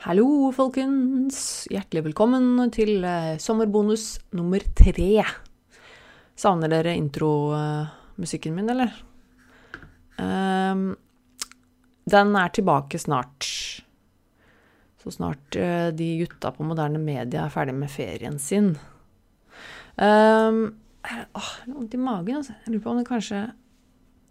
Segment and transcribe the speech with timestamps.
[0.00, 1.66] Hallo, folkens!
[1.68, 5.26] Hjertelig velkommen til eh, sommerbonus nummer tre.
[6.40, 8.94] Savner dere intromusikken min, eller?
[10.16, 10.86] Um,
[12.08, 13.44] den er tilbake snart.
[15.04, 18.70] Så snart uh, de gutta på moderne media er ferdig med ferien sin.
[20.00, 20.62] Um,
[21.36, 22.56] åh, det vondt i magen, altså.
[22.62, 23.42] Jeg lurer på om det kanskje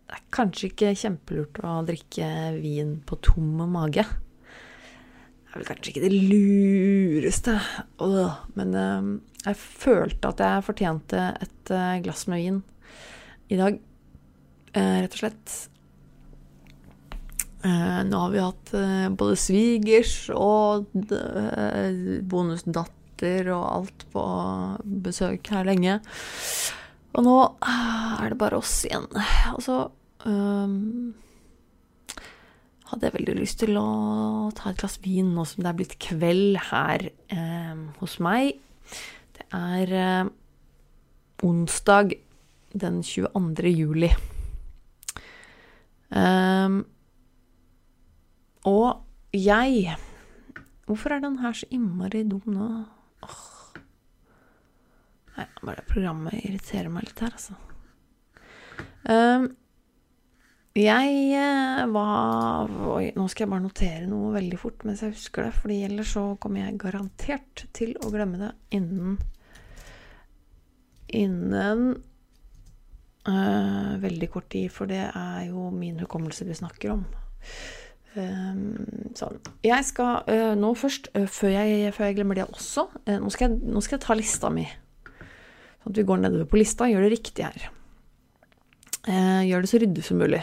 [0.09, 4.07] Det er kanskje ikke kjempelurt å drikke vin på tom mage
[5.49, 7.55] er vel kanskje ikke det lureste,
[8.57, 9.09] men uh,
[9.47, 12.61] jeg følte at jeg fortjente et uh, glass med vin
[13.49, 13.79] i dag,
[14.75, 15.57] uh, rett og slett.
[17.59, 18.69] nå har vi hatt
[19.19, 20.85] både svigers og
[22.31, 24.23] bonusdatter og alt på
[25.03, 25.97] besøk her lenge.
[27.17, 27.35] Og nå
[27.67, 29.09] er det bare oss igjen.
[29.51, 29.89] Altså
[30.23, 30.29] så
[32.89, 33.87] hadde jeg veldig lyst til å
[34.57, 38.57] ta et glass vin nå som det er blitt kveld her eh, hos meg.
[39.37, 40.31] Det er eh,
[41.45, 42.17] onsdag
[42.73, 43.73] den 22.
[43.73, 44.09] juli.
[46.09, 46.81] Um,
[48.65, 49.93] og jeg
[50.89, 52.67] Hvorfor er den her så innmari dum nå?
[53.21, 53.43] Åh.
[55.35, 57.53] Nei, bare programmet irriterer meg litt her, altså.
[59.05, 59.51] Um,
[60.77, 65.47] jeg eh, var Oi, nå skal jeg bare notere noe veldig fort mens jeg husker
[65.47, 69.17] det, fordi ellers så kommer jeg garantert til å glemme det innen
[71.09, 71.87] Innen
[73.25, 77.01] uh, veldig kort tid, for det er jo min hukommelse vi snakker om.
[78.13, 79.39] Um, sånn.
[79.65, 83.49] Jeg skal uh, nå først, uh, før, jeg, før, jeg, glemmer det også nå skal,
[83.49, 84.67] jeg, nå, skal jeg, ta lista mi.
[85.81, 87.69] Sånn at vi går nedover på lista og gjør det riktig her.
[89.07, 90.41] Eh, gjør det så ryddig som mulig.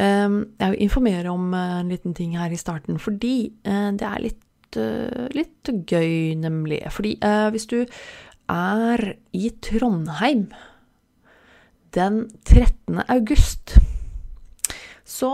[0.00, 4.08] Ehm, jeg vil informere om eh, en liten ting her i starten, fordi eh, det
[4.08, 4.42] er litt,
[5.36, 6.80] litt gøy, nemlig.
[6.88, 7.18] Fordi
[7.52, 7.82] hvis du
[8.48, 9.02] er
[9.36, 10.46] i Trondheim
[11.92, 13.02] den 13.
[13.12, 13.76] august
[15.12, 15.30] så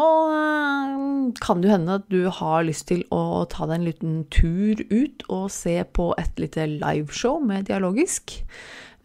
[1.39, 5.23] kan det hende at du har lyst til å ta deg en liten tur ut
[5.29, 8.41] og se på et lite liveshow med Dialogisk.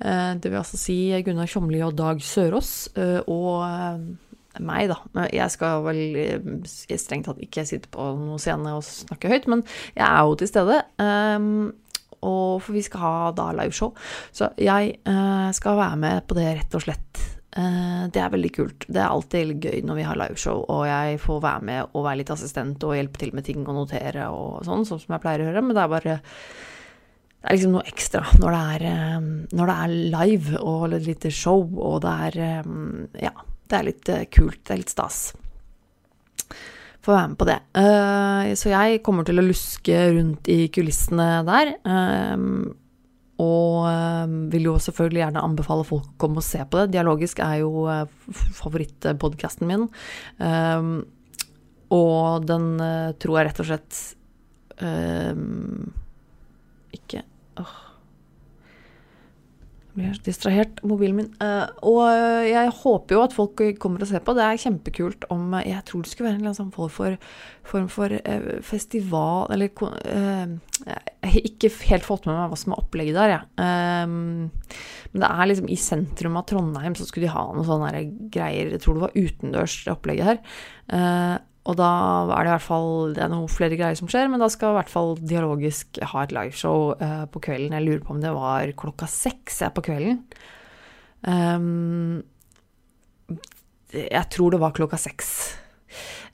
[0.03, 4.01] Eh, det vil altså si Gunnar Tjomli og Dag Sørås eh, og eh,
[4.63, 5.27] meg, da.
[5.33, 9.63] Jeg skal vel strengt tatt ikke sitte på noen scene og snakke høyt, men
[9.95, 10.75] jeg er jo til stede.
[12.23, 13.95] Og for vi skal ha da liveshow.
[14.29, 14.91] Så jeg
[15.57, 17.23] skal være med på det, rett og slett.
[18.13, 18.85] Det er veldig kult.
[18.85, 22.21] Det er alltid gøy når vi har liveshow, og jeg får være med og være
[22.21, 25.41] litt assistent og hjelpe til med ting og notere og sånn, sånn som jeg pleier
[25.41, 25.65] å gjøre.
[25.65, 26.19] Men det er bare
[27.43, 31.07] det er liksom noe ekstra når det er, eh, når det er live og et
[31.09, 32.69] lite show, og det er eh,
[33.25, 33.33] Ja,
[33.67, 34.61] det er litt eh, kult.
[34.63, 35.17] Det er litt stas.
[37.03, 37.57] Få være med på det.
[38.55, 41.73] Så jeg kommer til å luske rundt i kulissene der.
[43.43, 46.93] Og vil jo selvfølgelig gjerne anbefale folk å komme og se på det.
[46.93, 47.83] Dialogisk er jo
[48.61, 49.83] favorittpodkasten min.
[51.99, 52.71] Og den
[53.19, 53.99] tror jeg rett og slett
[56.95, 57.25] ikke
[57.59, 57.73] Åh.
[59.82, 60.81] Jeg blir distrahert.
[60.87, 61.29] Mobilen min.
[61.41, 62.01] Uh, og
[62.47, 64.35] jeg håper jo at folk kommer og ser på.
[64.37, 67.17] Det er kjempekult om Jeg tror det skulle være en sånn form for,
[67.67, 68.15] form for
[68.65, 73.45] festival Eller Jeg har ikke helt fått med meg hva som er opplegget der, jeg.
[75.13, 78.73] Men det er liksom i sentrum av Trondheim så skulle de ha noen sånne greier.
[78.73, 81.43] Jeg tror det var utendørs, det opplegget her.
[81.63, 81.89] Og da
[82.35, 84.73] er det i hvert fall Det er noen flere greier som skjer, men da skal
[84.73, 87.75] i hvert fall Dialogisk ha et liveshow uh, på kvelden.
[87.77, 90.19] Jeg lurer på om det var klokka seks på kvelden.
[91.23, 92.23] Um,
[93.93, 95.29] jeg tror det var klokka seks.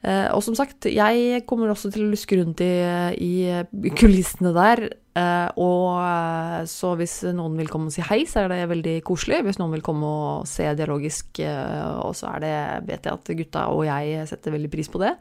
[0.02, 2.74] Uh, og som sagt, jeg kommer også til å luske rundt i,
[3.20, 4.88] i kulissene der.
[5.20, 9.42] Uh, og så hvis noen vil komme og si hei, så er det veldig koselig.
[9.48, 12.56] Hvis noen vil komme og se dialogisk, uh, og så er det,
[12.88, 15.16] vet jeg at gutta og jeg setter veldig pris på det.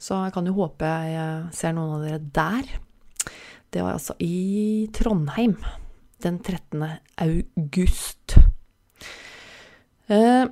[0.00, 2.74] Så jeg kan jo håpe jeg ser noen av dere der.
[3.72, 5.58] Det var altså i Trondheim
[6.24, 6.86] den 13.
[7.20, 8.38] august.
[10.08, 10.46] Uh,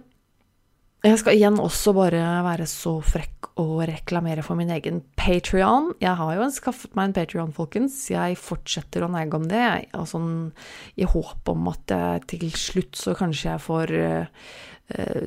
[1.04, 5.90] jeg skal igjen også bare være så frekk og reklamere for min egen Patrion.
[6.00, 7.98] Jeg har jo skaffet meg en Patrion, folkens.
[8.08, 10.30] Jeg fortsetter å negge om det, Jeg, sånn
[10.96, 14.56] i håp om at jeg til slutt så kanskje jeg får uh,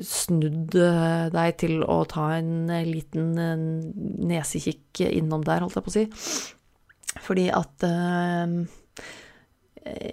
[0.02, 3.38] snudd uh, deg til å ta en uh, liten
[4.26, 6.06] nesekikk innom der, holdt jeg på å si.
[7.22, 7.86] Fordi at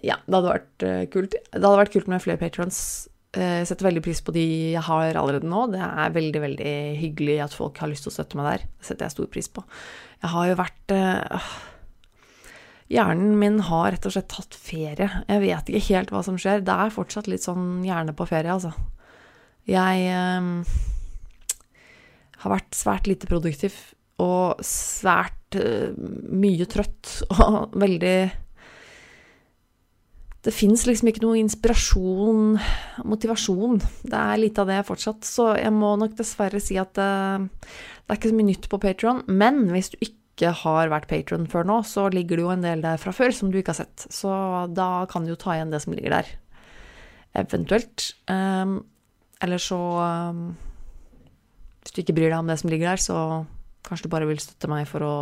[0.05, 1.33] Ja, det hadde vært kult.
[1.35, 4.45] Det hadde vært kult med flere patrions Eh, jeg setter veldig pris på de
[4.75, 5.65] jeg har allerede nå.
[5.73, 8.65] Det er veldig veldig hyggelig at folk har lyst til å støtte meg der.
[8.79, 9.63] Det setter jeg stor pris på.
[10.21, 11.47] Jeg har jo vært øh,
[12.93, 15.07] Hjernen min har rett og slett tatt ferie.
[15.25, 16.61] Jeg vet ikke helt hva som skjer.
[16.65, 18.75] Det er fortsatt litt sånn hjerne på ferie, altså.
[19.65, 20.75] Jeg øh,
[22.43, 23.73] har vært svært lite produktiv
[24.21, 25.97] og svært øh,
[26.29, 28.17] mye trøtt og veldig
[30.45, 32.59] Det fins liksom ikke noe inspirasjon,
[33.09, 33.79] motivasjon.
[34.05, 35.25] Det er lite av det fortsatt.
[35.25, 37.07] Så jeg må nok dessverre si at det,
[38.05, 39.23] det er ikke så mye nytt på Patron.
[39.25, 42.83] Men hvis du ikke har vært patron før nå, så ligger det jo en del
[42.83, 44.05] der fra før som du ikke har sett.
[44.13, 44.29] Så
[44.75, 46.31] da kan du jo ta igjen det som ligger der.
[47.41, 48.11] Eventuelt.
[48.29, 48.83] Um,
[49.41, 49.79] eller så
[50.29, 50.47] um,
[51.81, 53.17] Hvis du ikke bryr deg om det som ligger der, så
[53.87, 55.15] kanskje du bare vil støtte meg for å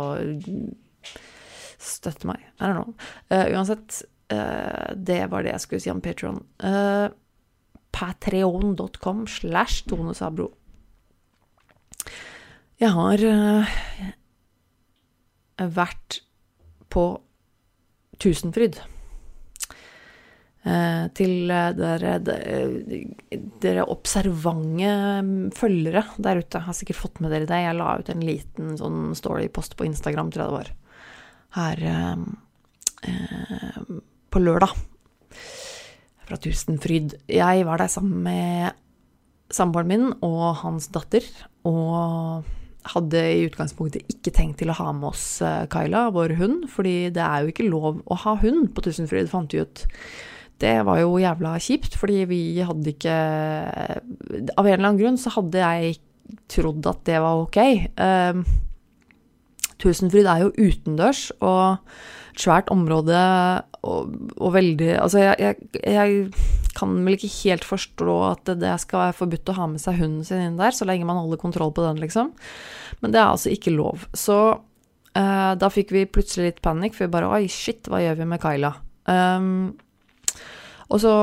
[1.84, 2.40] Støtte meg.
[2.60, 2.94] I don't.
[3.28, 6.40] Uh, uansett, uh, det var det jeg skulle si om Patron.
[6.62, 7.08] Uh,
[7.94, 10.50] Patreon.com slash Tone Sabro.
[12.82, 13.22] Jeg har
[15.78, 16.18] vært
[16.90, 17.04] på
[18.18, 18.80] Tusenfryd.
[20.64, 22.14] Eh, til dere,
[23.60, 24.92] dere observante
[25.58, 26.62] følgere der ute.
[26.64, 27.60] Har sikkert fått med dere det.
[27.66, 30.70] Jeg la ut en liten sånn story-post på Instagram, tror jeg det var,
[31.58, 32.16] her eh,
[34.34, 34.74] på lørdag.
[36.24, 37.14] Fra Tusenfryd.
[37.30, 38.74] Jeg var der sammen med
[39.54, 41.26] samboeren min og hans datter.
[41.68, 42.44] Og
[42.94, 45.38] hadde i utgangspunktet ikke tenkt til å ha med oss
[45.72, 49.54] Kyla, vår hund, fordi det er jo ikke lov å ha hund på Tusenfryd, fant
[49.54, 49.86] vi ut.
[50.60, 55.32] Det var jo jævla kjipt, fordi vi hadde ikke Av en eller annen grunn så
[55.34, 55.96] hadde jeg
[56.50, 57.58] trodd at det var ok.
[57.98, 58.44] Uh,
[59.84, 61.78] Tusenfryd er jo utendørs og
[62.34, 63.18] et svært område
[63.86, 66.28] og, og veldig Altså, jeg, jeg, jeg,
[66.74, 70.26] kan vel ikke helt forstå at det, skal være forbudt å ha med seg hunden
[70.26, 72.32] sin inn der, så lenge man holder kontroll på den, liksom.
[72.98, 74.08] Men det er altså ikke lov.
[74.10, 78.18] Så uh, da fikk vi plutselig litt panikk, for vi bare Oi, shit, hva gjør
[78.18, 78.72] vi med Kyla?
[79.06, 79.76] Um,
[80.90, 81.14] og så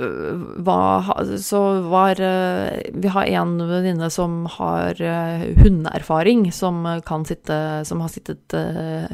[0.00, 1.60] øh, var, så
[1.92, 8.08] var øh, Vi har en venninne som har øh, hundeerfaring, som, kan sitte, som har
[8.12, 8.56] sittet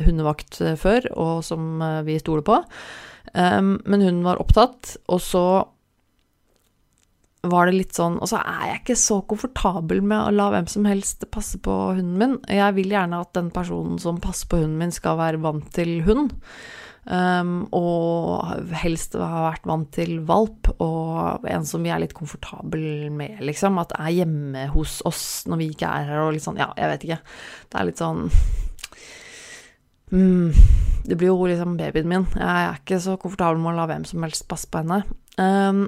[0.06, 2.62] hundevakt før, og som vi stoler på.
[3.36, 5.46] Men hun var opptatt, og så
[7.50, 10.68] var det litt sånn Og så er jeg ikke så komfortabel med å la hvem
[10.70, 12.34] som helst passe på hunden min.
[12.50, 16.00] Jeg vil gjerne at den personen som passer på hunden min, skal være vant til
[16.06, 16.32] hund.
[17.06, 23.12] Um, og helst ha vært vant til valp, og en som vi er litt komfortabel
[23.14, 23.78] med, liksom.
[23.78, 26.90] At er hjemme hos oss når vi ikke er her, og litt sånn Ja, jeg
[26.92, 27.20] vet ikke.
[27.70, 28.24] Det er litt sånn
[30.10, 30.58] mm,
[31.06, 32.26] Det blir jo liksom babyen min.
[32.34, 35.04] Jeg er ikke så komfortabel med å la hvem som helst passe på henne.
[35.38, 35.86] Um,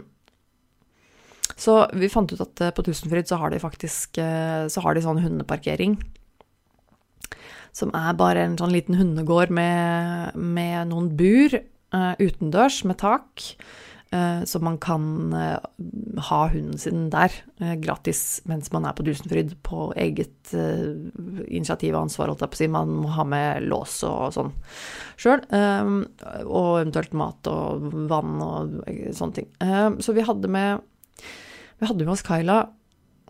[1.59, 5.03] så vi fant ut at på Tusenfryd så har de faktisk eh, så har de
[5.03, 5.97] sånn hundeparkering
[7.77, 11.59] som er bare en sånn liten hundegård med, med noen bur
[11.95, 13.45] uh, utendørs med tak.
[14.09, 15.59] Uh, så man kan uh,
[16.31, 17.35] ha hunden sin der
[17.83, 20.55] gratis mens man er på Dusenfryd, på eget
[21.45, 22.71] initiativ og ansvar, holdt jeg på å si.
[22.73, 24.55] Man må ha med lås og sånn
[25.21, 25.45] sjøl.
[25.53, 28.79] og eventuelt mat og vann og
[29.13, 29.51] sånne ting.
[30.01, 30.87] så vi hadde med
[31.79, 32.63] vi hadde med oss Kyla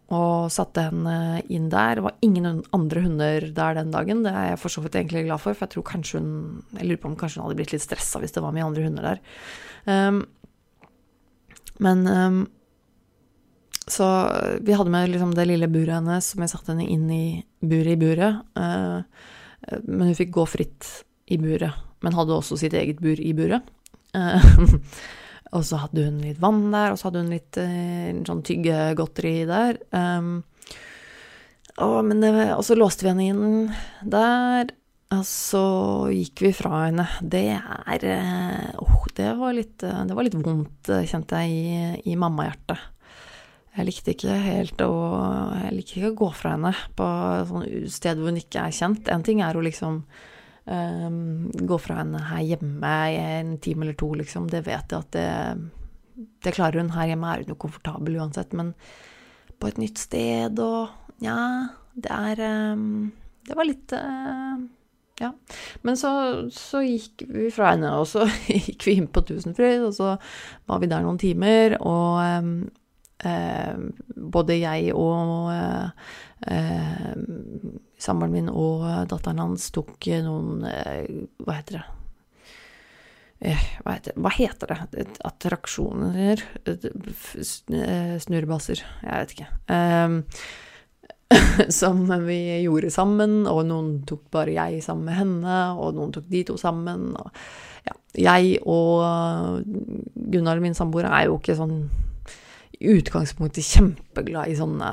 [0.08, 1.98] og satte henne inn der.
[1.98, 4.22] Det var ingen andre hunder der den dagen.
[4.24, 6.30] Det er jeg for så vidt egentlig glad for, for jeg tror kanskje hun
[6.78, 8.86] Jeg lurer på om kanskje hun hadde blitt litt stressa hvis det var mye andre
[8.86, 9.20] hunder der.
[9.84, 10.22] Um,
[11.84, 12.40] men um,
[13.84, 14.06] Så
[14.64, 17.92] vi hadde med liksom det lille buret hennes, som jeg satte henne inn i buret
[17.92, 18.40] i buret.
[18.56, 19.04] Uh,
[19.84, 20.88] men hun fikk gå fritt
[21.28, 23.68] i buret, men hadde også sitt eget bur i buret.
[24.16, 24.40] Uh,
[25.56, 29.36] Og så hadde hun litt vann der, og så hadde hun litt eh, sånn tyggegodteri
[29.48, 29.78] der.
[29.94, 30.42] Um,
[31.78, 34.74] og, det, og, så låste vi henne inn der,
[35.14, 35.64] og så
[36.12, 37.06] gikk vi fra henne.
[37.22, 38.06] Det er
[38.82, 41.56] oh, det, var litt, det var litt vondt, kjente jeg,
[42.04, 42.94] i, i mammahjertet.
[43.78, 44.92] Jeg likte ikke helt å
[45.54, 47.06] Jeg liker ikke å gå fra henne på
[47.62, 49.10] et sted hvor hun ikke er kjent.
[49.12, 50.00] En ting er å liksom
[50.68, 54.50] Um, gå fra henne her hjemme i en time eller to, liksom.
[54.52, 56.92] Det vet jeg at det, det klarer hun.
[56.92, 58.52] Her hjemme er hun jo komfortabel uansett.
[58.56, 58.74] Men
[59.58, 60.94] på et nytt sted og
[61.24, 61.38] Ja,
[61.98, 62.42] det er
[62.76, 63.08] um,
[63.42, 64.60] Det var litt uh,
[65.18, 65.32] ja.
[65.82, 66.10] Men så,
[66.54, 70.12] så, gikk vi fra henne, og så gikk vi inn på Tusenfryd, og så
[70.68, 72.52] var vi der noen timer, og um,
[73.26, 73.74] eh,
[74.14, 76.14] både jeg og eh,
[77.98, 81.08] samboeren min og datteren hans tok noen eh,
[81.42, 81.86] Hva heter det?
[83.38, 85.04] Eh, hva heter, hva heter, det?
[85.26, 86.42] Attraksjoner?
[86.66, 88.82] Eh, snurrebasser?
[89.04, 89.50] Jeg vet ikke.
[89.70, 90.16] Um,
[91.80, 96.26] som vi gjorde sammen, og noen tok bare jeg sammen med henne, og noen tok
[96.32, 97.12] de to sammen.
[97.20, 97.30] Og,
[97.86, 97.94] ja,
[98.26, 99.62] jeg og
[100.32, 101.82] Gunnar, min samboer, er jo ikke sånn
[102.78, 104.90] i utgangspunktet kjempeglad i sånne,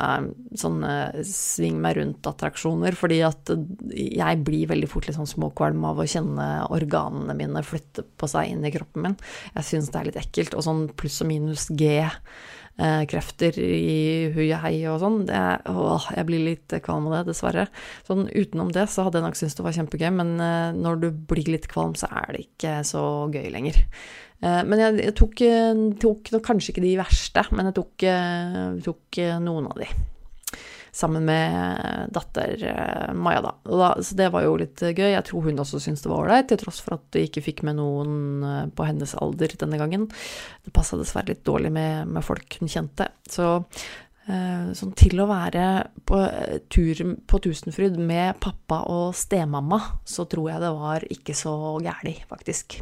[0.57, 0.93] sånne
[1.29, 3.51] sving meg rundt-attraksjoner, fordi at
[3.93, 8.55] jeg blir veldig fort litt sånn småkvalm av å kjenne organene mine flytte på seg
[8.55, 9.17] inn i kroppen min.
[9.53, 10.57] Jeg syns det er litt ekkelt.
[10.57, 12.01] Og sånn pluss og minus G
[12.75, 15.21] krefter i hui og hei og sånn.
[15.29, 17.67] jeg blir litt kvalm av det, dessverre.
[18.07, 21.07] Sånn utenom det så hadde jeg nok syntes det var kjempegøy, men eh, når du
[21.31, 23.79] blir litt kvalm, så er det ikke så gøy lenger.
[24.41, 25.45] Eh, men jeg, jeg tok,
[26.03, 28.09] tok, kanskje ikke de verste, men jeg tok,
[28.89, 29.89] tok noen av de
[30.95, 33.55] sammen med datter eh, Maja, da.
[33.63, 34.03] da.
[34.03, 35.09] Så det var jo litt eh, gøy.
[35.11, 37.65] Jeg tror hun også syntes det var ålreit, til tross for at de ikke fikk
[37.67, 40.07] med noen eh, på hennes alder denne gangen.
[40.63, 43.11] Det passa dessverre litt dårlig med, med, folk hun kjente.
[43.27, 43.57] Så
[44.25, 45.63] sånn til å være
[46.09, 46.17] på
[46.73, 51.53] tur på Tusenfryd med pappa og stemamma, så tror jeg det var ikke så
[51.85, 52.79] gæli, faktisk.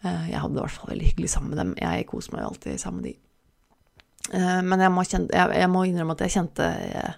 [0.00, 1.76] Jeg hadde det i hvert fall veldig hyggelig sammen med dem.
[1.84, 3.25] Jeg koser meg alltid sammen med de.
[4.32, 7.14] Eh, men jeg må, kjente, jeg, jeg må, innrømme at jeg kjente jeg,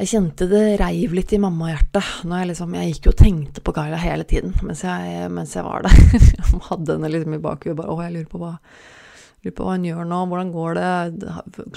[0.00, 2.12] jeg kjente det reiv litt i mammahjertet.
[2.24, 5.56] Når jeg liksom Jeg gikk jo og tenkte på Gaila hele tiden mens jeg, mens
[5.60, 5.98] var der.
[6.36, 8.54] jeg hadde henne liksom i bakhuet bare Å, jeg lurer på hva
[9.44, 10.88] lurer på hva hun gjør nå, hvordan går det,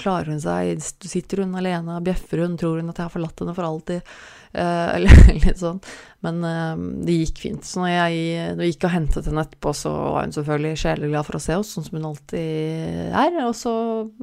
[0.00, 3.54] klarer hun seg, sitter hun alene, bjeffer hun, tror hun at jeg har forlatt henne
[3.56, 4.16] for alltid?
[4.54, 5.80] Eh, eller litt sånn.
[6.24, 6.74] Men eh,
[7.06, 7.66] det gikk fint.
[7.66, 8.18] Så når jeg,
[8.54, 11.58] når jeg gikk og hentet henne etterpå, så var hun selvfølgelig sjeleglad for å se
[11.60, 13.40] oss, sånn som hun alltid er.
[13.48, 13.74] Og så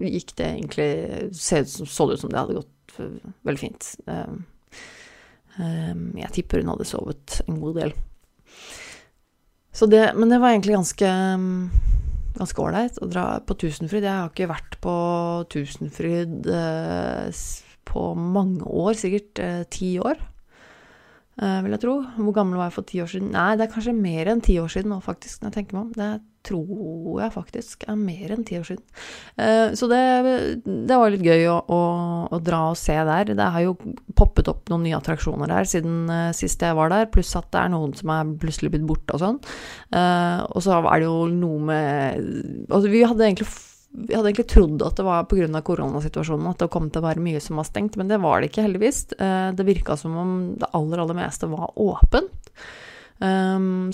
[0.05, 0.91] gikk det egentlig
[1.35, 3.01] Så det ut som det hadde gått
[3.47, 3.91] veldig fint.
[4.07, 4.31] Eh,
[6.21, 7.95] jeg tipper hun hadde sovet en god del.
[9.75, 11.09] Så det, men det var egentlig ganske
[12.41, 14.05] ganske ålreit å dra på Tusenfryd.
[14.07, 14.95] Jeg har ikke vært på
[15.53, 17.43] Tusenfryd eh,
[17.91, 20.19] på mange år, sikkert eh, ti år,
[21.39, 21.95] vil jeg tro.
[22.17, 23.31] Hvor gammel var jeg for ti år siden?
[23.33, 25.85] Nei, det er kanskje mer enn ti år siden nå, faktisk, når jeg tenker meg
[25.85, 25.93] om.
[25.95, 26.11] Det
[26.45, 28.83] tror jeg faktisk er mer enn ti år siden.
[29.41, 30.01] Eh, så det,
[30.65, 31.81] det, var litt gøy å, å,
[32.33, 33.33] å, dra og se der.
[33.37, 33.75] Det har jo
[34.17, 37.61] poppet opp noen nye attraksjoner der siden uh, sist jeg var der, pluss at det
[37.63, 39.41] er noen som er plutselig blitt borte og sånn.
[39.91, 42.29] Og så er det jo noe med
[42.71, 43.47] Altså, vi hadde egentlig
[43.91, 45.61] vi hadde egentlig trodd at det var pga.
[45.67, 48.51] koronasituasjonen at det kom til å være mye som var stengt, men det var det
[48.51, 49.01] ikke, heldigvis.
[49.11, 52.51] Det virka som om det aller, aller meste var åpent.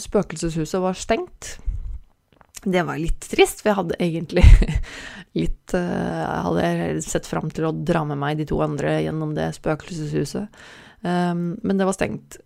[0.06, 1.56] Spøkelseshuset var stengt.
[2.63, 4.44] Det var litt trist, for jeg hadde egentlig
[5.42, 9.50] litt Jeg Hadde sett fram til å dra med meg de to andre gjennom det
[9.58, 10.62] spøkelseshuset.
[11.01, 12.39] Um, men det var stengt.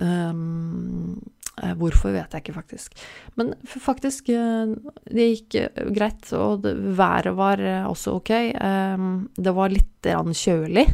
[1.60, 2.96] Um, hvorfor vet jeg ikke, faktisk.
[3.40, 4.72] Men faktisk, uh,
[5.12, 5.58] det gikk
[5.96, 8.34] greit, og været var også ok.
[8.56, 10.88] Um, det var litt kjølig.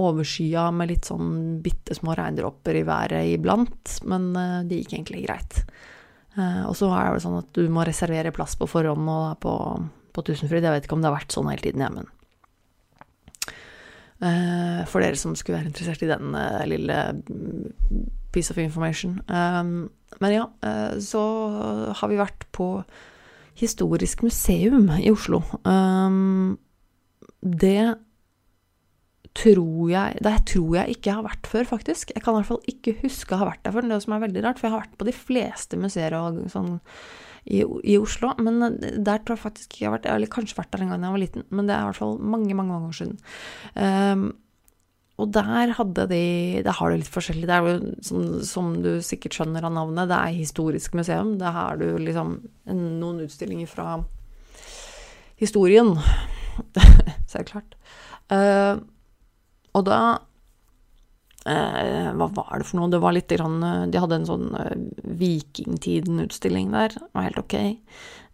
[0.00, 4.30] Overskya med litt sånn bitte små regndråper i været iblant, men
[4.64, 5.58] det gikk egentlig greit.
[6.38, 9.54] Eh, og så er det sånn at du må reservere plass på forhånd og på,
[10.14, 10.66] på Tusenfryd.
[10.66, 12.16] Jeg vet ikke om det har vært sånn hele tiden, jeg, uh,
[14.20, 17.70] For dere som skulle være interessert i den uh, lille mm,
[18.34, 19.14] piece of information.
[19.32, 19.88] Um,
[20.20, 21.22] men ja, uh, så
[21.96, 22.68] har vi vært på
[23.60, 25.42] Historisk museum i Oslo.
[25.68, 26.58] Um,
[27.40, 27.96] det
[29.36, 32.12] tror jeg Det tror jeg ikke har vært før, faktisk.
[32.14, 34.24] Jeg kan i hvert fall ikke huske å ha vært der før, det som er
[34.24, 36.78] veldig rart, for jeg har vært på de fleste museer og sånn
[37.46, 40.72] i, i, Oslo, men der tror jeg faktisk ikke jeg har vært Eller kanskje vært
[40.74, 42.72] der en gang da jeg var liten, men det er i hvert fall mange, mange,
[42.74, 43.18] mange år siden.
[43.74, 44.26] Um,
[45.20, 46.22] og der hadde de
[46.64, 47.48] Der har du litt forskjellig.
[47.48, 51.34] Det er jo som, som, du sikkert skjønner av navnet, det er historisk museum.
[51.40, 52.38] Der har du liksom
[52.70, 53.98] noen utstillinger fra
[55.40, 55.92] historien.
[57.28, 57.76] Så er det klart.
[58.32, 58.80] Uh,
[59.76, 60.00] og da
[61.48, 62.90] eh, Hva var det for noe?
[62.92, 63.60] Det var litt grann
[63.92, 64.74] De hadde en sånn eh,
[65.20, 66.96] Vikingtiden-utstilling der.
[66.96, 67.56] Det var helt ok.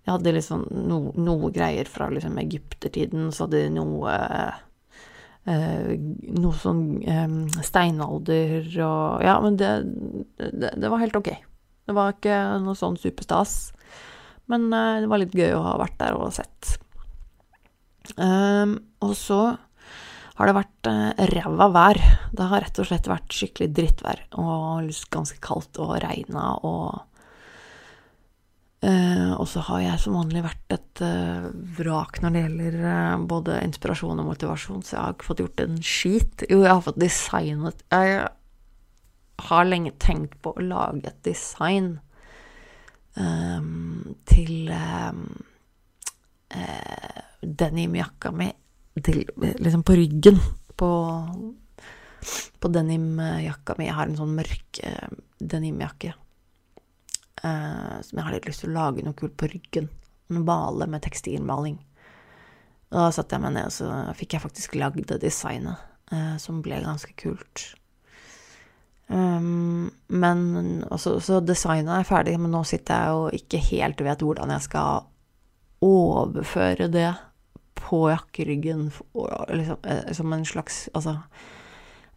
[0.06, 4.12] De hadde liksom no, noe greier fra liksom egyptertiden, så hadde de noe
[5.50, 5.88] eh,
[6.38, 7.34] Noe sånn eh,
[7.66, 9.72] steinalder og Ja, men det,
[10.38, 11.32] det, det, var helt ok.
[11.86, 13.72] Det var ikke noe sånn superstas.
[14.46, 16.76] Men eh, det var litt gøy å ha vært der og sett.
[18.14, 19.40] Og så
[20.36, 22.00] har det vært eh, ræva vær.
[22.36, 26.98] Det har rett og slett vært skikkelig drittvær og ganske kaldt og regna og
[28.84, 31.46] eh, Og så har jeg som vanlig vært et eh,
[31.78, 35.80] vrak når det gjelder både inspirasjon og motivasjon, så jeg har ikke fått gjort en
[35.80, 36.48] skit.
[36.50, 38.26] Jo, jeg har fått designet Jeg
[39.48, 41.98] har lenge tenkt på å lage et design
[43.16, 45.26] um, til um,
[46.56, 48.48] uh, denimjakka mi
[49.04, 50.38] til, liksom på ryggen
[50.76, 50.90] på,
[52.60, 53.88] på denimjakka mi.
[53.88, 56.14] Jeg har en sånn mørk eh, denimjakke
[57.42, 59.90] eh, som jeg har litt lyst til å lage noe kult på ryggen.
[60.32, 61.78] Male med tekstilmaling.
[62.90, 66.36] Og da satte jeg meg ned, og så fikk jeg faktisk lagd det designet, eh,
[66.42, 67.72] som ble ganske kult.
[69.06, 74.24] Um, men også, Så designet er ferdig, men nå sitter jeg og ikke helt vet
[74.26, 75.06] hvordan jeg skal
[75.86, 77.12] overføre det
[77.76, 81.18] på jakkeryggen liksom, eh, som en slags Altså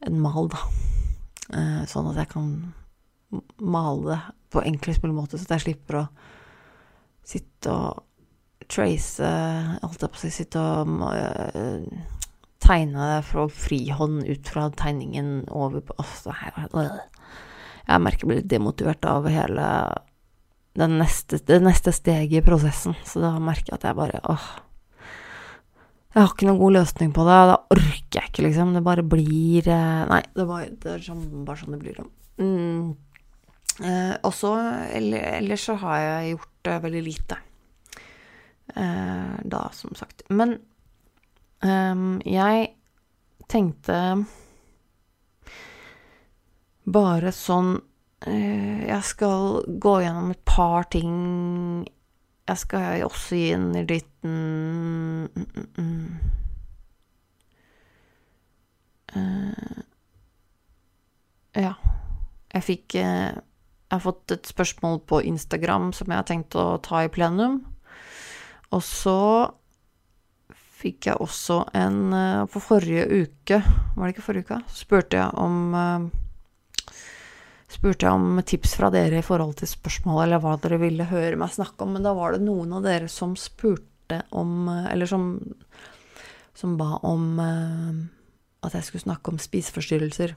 [0.08, 0.62] en mal, da.
[1.50, 2.52] Uh, sånn at jeg kan
[3.60, 4.20] male det
[4.54, 6.04] på enklest mulig måte, så at jeg slipper å
[7.28, 8.06] sitte og
[8.70, 9.28] trace
[9.82, 11.04] Holdt jeg på å si Sitte og
[12.64, 15.96] tegne det fra frihånd ut fra tegningen over på
[17.90, 19.68] Jeg merker jeg blir litt demotivert av hele
[20.76, 22.96] neste, det neste steget i prosessen.
[23.06, 24.50] Så da merker jeg at jeg bare åh.
[26.10, 27.42] Jeg har ikke noen god løsning på det.
[27.52, 28.72] Da orker jeg ikke, liksom.
[28.74, 32.02] Det bare blir eh, Nei, det, bare, det er sånn, bare sånn det blir.
[32.42, 32.96] Mm.
[33.80, 34.56] Eh, og så
[34.96, 37.38] Ellers så har jeg gjort eh, veldig lite.
[38.74, 40.26] Eh, da, som sagt.
[40.34, 40.58] Men
[41.60, 42.70] Um, jeg
[43.52, 43.96] tenkte
[46.88, 51.84] bare sånn uh, Jeg skal gå gjennom et par ting.
[52.50, 54.38] Jeg skal også gi en liten.
[59.14, 59.78] Uh,
[61.58, 61.76] ja.
[62.50, 66.80] Jeg fikk uh, Jeg har fått et spørsmål på Instagram som jeg har tenkt å
[66.86, 67.62] ta i plenum.
[68.74, 69.20] Og så
[70.80, 73.62] fikk jeg også en uh, For forrige uke,
[73.96, 76.10] var det ikke forrige uke, spurte jeg om eh,
[77.70, 81.38] spurte jeg om tips fra dere i forhold til spørsmål eller hva dere ville høre
[81.40, 81.96] meg snakke om.
[81.96, 85.36] Men da var det noen av dere som spurte om eh, Eller som,
[86.58, 90.34] som ba om at jeg skulle snakke om spiseforstyrrelser.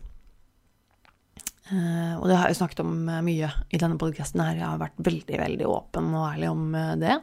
[1.72, 4.58] Uh, og det har jeg snakket om uh, mye i denne podkasten her.
[4.58, 6.66] Jeg har vært veldig, veldig åpen og ærlig om
[7.00, 7.16] det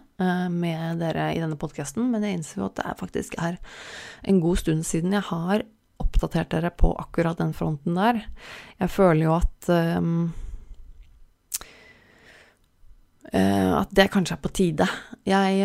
[0.52, 3.60] med dere i denne podkasten, men jeg innser jo at det faktisk er
[4.28, 5.64] en god stund siden jeg har
[6.00, 8.24] oppdatert dere på akkurat den fronten der.
[8.80, 9.74] Jeg føler jo at
[13.30, 14.88] at det kanskje er på tide.
[15.30, 15.60] Jeg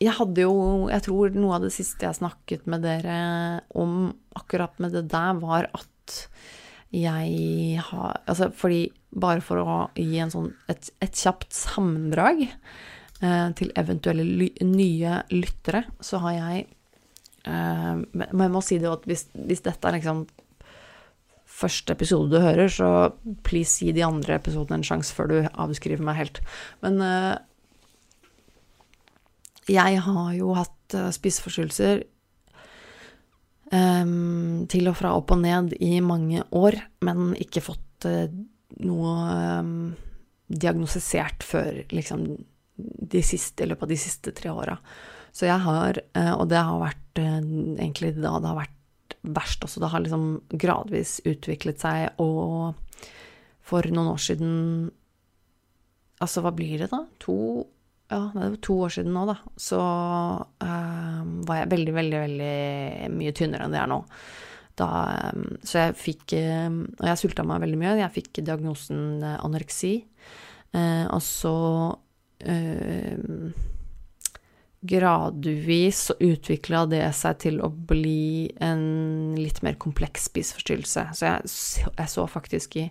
[0.00, 3.18] jeg hadde jo Jeg tror noe av det siste jeg snakket med dere
[3.76, 6.16] om akkurat med det der, var at
[6.90, 12.44] jeg har Altså fordi Bare for å gi sånn, et, et kjapt sammendrag
[13.20, 14.24] til eventuelle
[14.64, 16.62] nye lyttere, så har jeg
[17.44, 20.24] eh, Men jeg må si det jo at hvis, hvis dette er liksom
[21.60, 23.10] første episode du hører, så
[23.44, 26.40] please gi de andre episodene en sjanse før du avskriver meg helt.
[26.80, 27.36] Men eh,
[29.68, 32.06] jeg har jo hatt spiseforstyrrelser
[33.70, 36.74] til og fra opp og ned i mange år,
[37.06, 38.08] men ikke fått
[38.82, 39.92] noe
[40.50, 42.24] diagnostisert før liksom
[43.14, 44.76] de siste, i løpet av de siste tre åra.
[45.32, 49.82] Så jeg har, uh, og det har vært egentlig da det har vært verst også,
[49.82, 50.26] det har liksom
[50.62, 52.72] gradvis utviklet seg, og
[53.66, 54.54] for noen år siden
[56.20, 56.98] Altså, hva blir det da?
[57.24, 57.34] To
[58.10, 63.10] ja, det var to år siden nå, da, så uh, var jeg veldig, veldig, veldig
[63.14, 64.00] mye tynnere enn det er nå.
[64.80, 64.88] Da,
[65.64, 67.94] så jeg fikk Og jeg sulta meg veldig mye.
[68.00, 69.92] Jeg fikk diagnosen anoreksi.
[70.72, 71.54] og så
[74.80, 81.04] Gradvis så utvikla det seg til å bli en litt mer kompleks spiseforstyrrelse.
[81.18, 81.50] Så jeg,
[81.90, 82.86] jeg, så faktisk i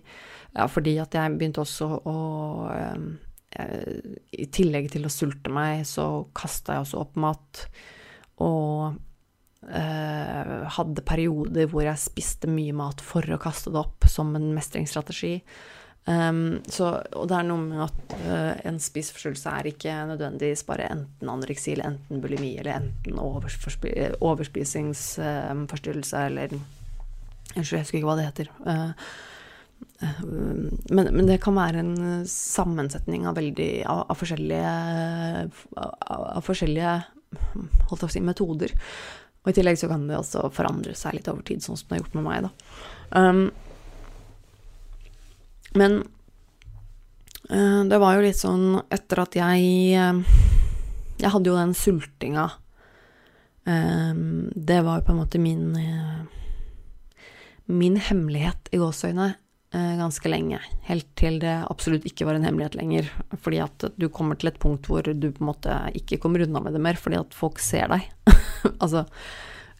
[0.54, 2.20] Ja, fordi at jeg begynte også å
[2.70, 3.10] um,
[3.58, 7.64] i tillegg til å sulte meg, så kasta jeg også opp mat.
[8.46, 9.00] Og
[9.68, 14.52] eh, hadde perioder hvor jeg spiste mye mat for å kaste det opp, som en
[14.56, 15.40] mestringsstrategi.
[16.10, 20.90] Um, så, og det er noe med at uh, en spiseforstyrrelse er ikke nødvendigvis bare
[20.90, 26.50] enten anoreksi eller enten bulimi eller enten overspisingsforstyrrelse uh, eller
[27.50, 28.48] Unnskyld, jeg husker ikke hva det heter.
[28.62, 28.92] Uh,
[30.94, 35.50] men, men, det kan være en sammensetning av veldig av, av forskjellige av,
[36.14, 36.94] av, forskjellige
[37.90, 38.72] holdt jeg å si, metoder.
[39.44, 41.96] Og i tillegg så kan det også forandre seg litt over tid, sånn som det
[41.98, 42.52] har gjort med meg, da.
[43.18, 43.42] Um,
[45.78, 46.00] men
[47.50, 49.68] uh, det var jo litt sånn etter at jeg
[50.00, 50.40] uh,
[51.20, 52.48] Jeg hadde jo den sultinga.
[53.68, 55.76] Um, det var jo på en måte min
[57.70, 59.34] Min hemmelighet i gåseøyne
[59.74, 60.60] eh, ganske lenge.
[60.88, 63.10] Helt til det absolutt ikke var en hemmelighet lenger.
[63.44, 66.64] Fordi at du kommer til et punkt hvor du på en måte ikke kommer unna
[66.64, 68.08] med det mer, fordi at folk ser deg.
[68.84, 69.06] altså,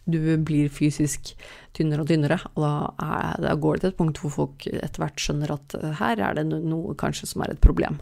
[0.08, 1.34] du blir fysisk
[1.76, 2.72] tynnere og tynnere, og da,
[3.04, 6.38] er, da, går det til et punkt hvor folk etter hvert skjønner at her er
[6.38, 8.00] det noe kanskje som er et problem.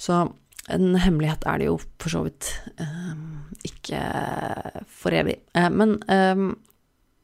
[0.00, 0.24] Så
[0.68, 4.00] en hemmelighet er det jo for så vidt um, ikke
[5.00, 5.38] for evig.
[5.56, 6.50] Uh, men um,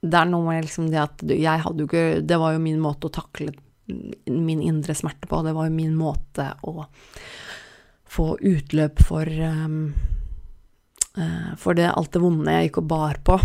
[0.04, 2.80] det er noe med liksom det at jeg hadde jo ikke Det var jo min
[2.82, 3.54] måte å takle
[3.86, 5.42] min indre smerte på.
[5.44, 6.86] Det var jo min måte å
[8.14, 9.92] få utløp for um,
[11.18, 13.38] uh, For det, alt det vonde jeg gikk og bar på.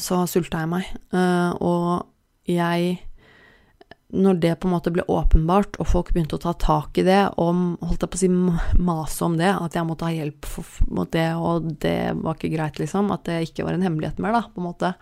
[0.00, 0.88] Så sulta jeg meg.
[1.14, 2.96] Uh, og jeg
[4.14, 7.22] Når det på en måte ble åpenbart, og folk begynte å ta tak i det,
[7.40, 10.46] og holdt jeg på å si mase om det, at jeg måtte ha hjelp
[10.94, 14.36] mot det, og det var ikke greit, liksom, at det ikke var en hemmelighet mer,
[14.36, 14.92] da, på en måte,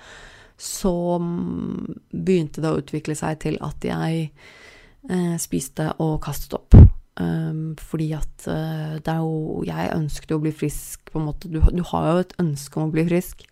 [0.57, 6.79] så begynte det å utvikle seg til at jeg eh, spiste og kastet opp.
[7.21, 11.27] Um, fordi at uh, det er jo Jeg ønsket jo å bli frisk, på en
[11.29, 11.51] måte.
[11.53, 13.45] Du, du har jo et ønske om å bli frisk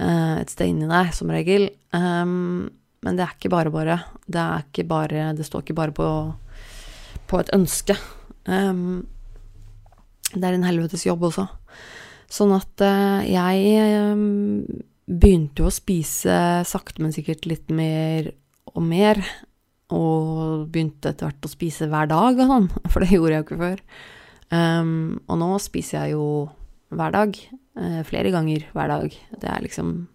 [0.00, 1.68] et sted inni deg, som regel.
[1.92, 2.70] Um,
[3.04, 3.96] men det er ikke bare bare.
[4.26, 6.08] Det ikke bare Det står ikke bare på,
[7.28, 7.96] på et ønske.
[8.46, 9.06] Um,
[10.34, 11.46] det er en helvetes jobb også.
[12.30, 13.74] Sånn at uh, jeg
[15.10, 16.34] begynte jo å spise
[16.68, 18.30] sakte, men sikkert litt mer
[18.70, 19.20] og mer.
[19.90, 23.48] Og begynte etter hvert å spise hver dag og sånn, for det gjorde jeg jo
[23.48, 23.84] ikke før.
[24.50, 26.26] Um, og nå spiser jeg jo
[26.94, 27.36] hver dag.
[27.80, 29.14] Uh, flere ganger hver dag.
[29.40, 30.08] Det er liksom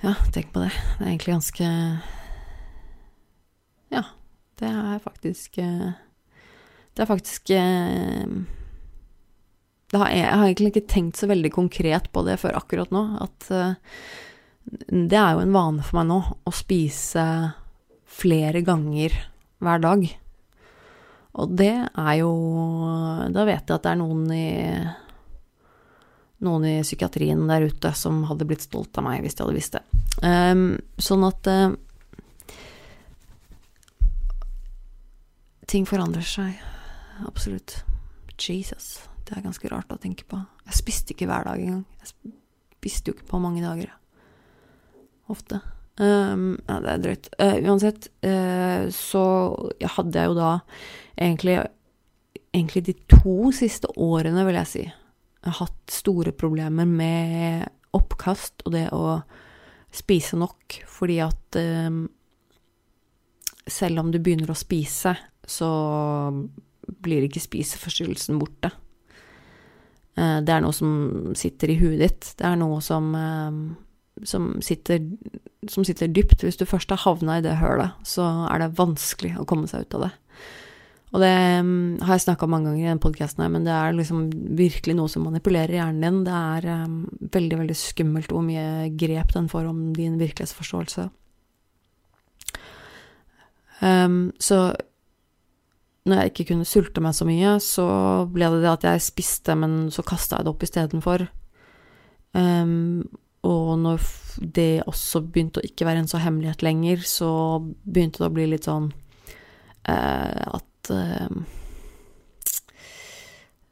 [0.00, 0.70] Ja, tenk på det.
[0.70, 1.66] Det er egentlig ganske
[3.90, 4.04] Ja,
[4.62, 5.90] det er faktisk uh,
[6.94, 7.50] Det er faktisk
[9.90, 13.00] det har, jeg har egentlig ikke tenkt så veldig konkret på det før akkurat nå.
[13.24, 13.48] At
[14.86, 17.24] det er jo en vane for meg nå å spise
[18.06, 19.16] flere ganger
[19.58, 20.06] hver dag.
[21.40, 22.30] Og det er jo
[23.34, 24.46] Da vet jeg at det er noen i
[26.44, 29.76] noen i psykiatrien der ute som hadde blitt stolt av meg hvis de hadde visst
[29.76, 29.84] det.
[30.24, 31.70] Um, sånn at uh,
[35.70, 36.56] Ting forandrer seg.
[37.28, 37.76] Absolutt.
[38.34, 38.96] Jesus.
[39.22, 40.40] Det er ganske rart å tenke på.
[40.66, 41.84] Jeg spiste ikke hver dag engang.
[42.00, 42.32] Jeg
[42.80, 43.92] spiste jo ikke på mange dager.
[45.30, 45.60] Ofte.
[46.00, 47.28] Um, ja, det er drøyt.
[47.38, 49.22] Uh, uansett, uh, så
[49.94, 50.50] hadde jeg jo da
[51.14, 51.58] egentlig,
[52.50, 54.84] egentlig de to siste årene, vil jeg si,
[55.46, 59.20] hatt store problemer med oppkast og det å
[59.90, 62.04] spise nok, fordi at um,
[63.66, 65.70] selv om du begynner å spise, så
[67.02, 68.70] blir ikke spiseforstyrrelsen borte.
[70.18, 72.32] Eh, det er noe som sitter i huet ditt.
[72.38, 75.02] Det er noe som, eh, som, sitter,
[75.70, 76.44] som sitter dypt.
[76.44, 79.86] Hvis du først har havna i det hølet, så er det vanskelig å komme seg
[79.86, 80.12] ut av det.
[81.10, 81.70] Og det um,
[82.06, 84.94] har jeg snakka om mange ganger i den podkasten her, men det er liksom virkelig
[84.94, 86.20] noe som manipulerer hjernen din.
[86.28, 87.00] Det er um,
[87.34, 91.08] veldig, veldig skummelt hvor mye grep den får om din virkelighetsforståelse.
[93.80, 94.60] Um, så
[96.06, 97.88] når jeg ikke kunne sulte meg så mye, så
[98.30, 101.26] ble det det at jeg spiste, men så kasta jeg det opp istedenfor.
[102.38, 103.02] Um,
[103.42, 104.06] og når
[104.54, 108.50] det også begynte å ikke være en så hemmelighet lenger, så begynte det å bli
[108.52, 108.92] litt sånn
[109.90, 111.30] uh, at uh,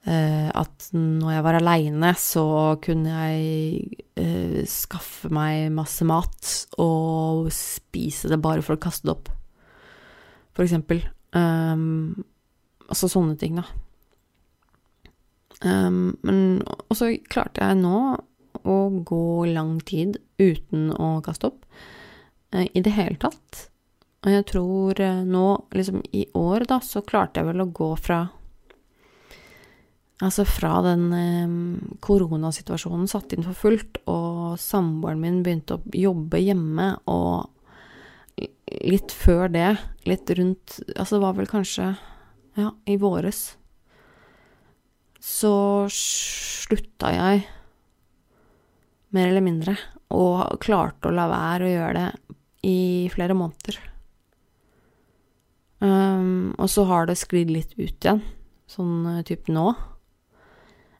[0.06, 2.46] uh, At når jeg var aleine, så
[2.84, 6.48] kunne jeg skaffe meg masse mat
[6.82, 9.28] og spise det bare for å kaste det opp,
[10.56, 11.04] for eksempel.
[11.36, 12.24] Um,
[12.88, 13.68] altså sånne ting, da.
[15.62, 18.00] Um, men også klarte jeg nå
[18.68, 18.76] å
[19.06, 21.64] gå lang tid uten å kaste opp.
[22.54, 23.68] I det hele tatt.
[24.26, 25.44] Og jeg tror uh, nå,
[25.76, 28.26] liksom i år, da, så klarte jeg vel å gå fra
[30.18, 31.50] Altså fra den eh,
[32.02, 37.46] koronasituasjonen satt inn for fullt, og samboeren min begynte å jobbe hjemme, og
[38.82, 39.68] litt før det,
[40.10, 41.92] litt rundt Altså det var vel kanskje
[42.58, 43.44] ja, i våres,
[45.22, 47.44] så slutta jeg
[49.14, 49.76] mer eller mindre,
[50.10, 52.34] og klarte å la være å gjøre det
[52.66, 52.78] i
[53.14, 53.78] flere måneder.
[55.78, 58.22] Um, og så har det sklidd litt ut igjen,
[58.70, 59.70] sånn uh, typ nå.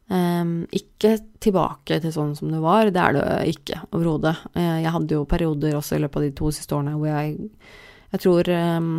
[0.08, 3.24] Um, ikke tilbake til sånn som det var, det er det
[3.56, 4.36] ikke overhodet.
[4.54, 7.50] Uh, jeg hadde jo perioder også i løpet av de to siste årene hvor jeg
[8.08, 8.92] Jeg tror um,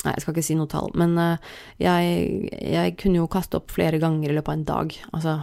[0.00, 3.68] Nei, jeg skal ikke si noe tall, men uh, jeg, jeg, kunne jo kaste opp
[3.70, 4.94] flere ganger i løpet av en dag.
[5.12, 5.34] Altså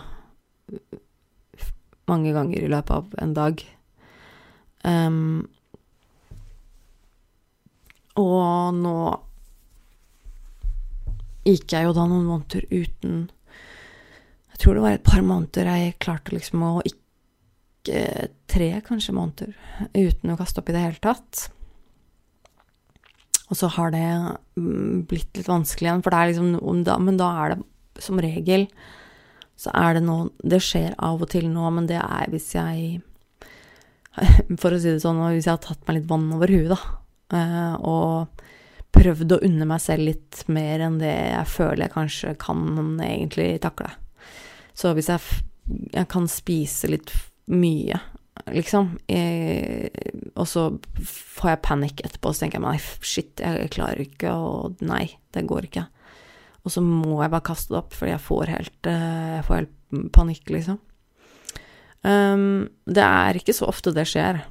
[2.09, 3.61] mange ganger i løpet av en dag.
[4.81, 5.45] Um,
[8.17, 8.97] Og nå
[11.47, 13.27] gikk jeg jo da noen måneder uten
[14.53, 17.03] Jeg tror det var et par måneder jeg klarte liksom å ikke
[18.51, 19.53] Tre, kanskje, måneder
[19.95, 21.45] uten å kaste opp i det hele tatt.
[23.47, 24.03] Og så har det
[24.59, 28.67] mm, blitt litt vanskelig igjen, for det er liksom Men da er det som regel
[29.57, 32.99] så er det noe Det skjer av og til nå, men det er hvis jeg
[34.61, 36.79] For å si det sånn, hvis jeg har tatt meg litt vann over huet, da,
[37.37, 38.36] eh, og
[38.95, 42.61] prøvd å unne meg selv litt mer enn det jeg føler jeg kanskje kan
[43.03, 43.89] egentlig takle.
[44.77, 45.41] Så hvis jeg,
[45.93, 47.11] jeg kan spise litt
[47.51, 47.99] mye,
[48.53, 49.91] liksom, jeg,
[50.35, 50.67] og så
[51.01, 55.47] får jeg panikk etterpå, så tenker jeg meg shit, jeg klarer ikke, og nei, det
[55.49, 55.87] går ikke.
[56.67, 59.59] Og så må jeg bare kaste det opp, fordi jeg får helt, eh, jeg får
[59.61, 60.79] helt panikk, liksom.
[62.07, 64.43] Um, det er ikke så ofte det skjer.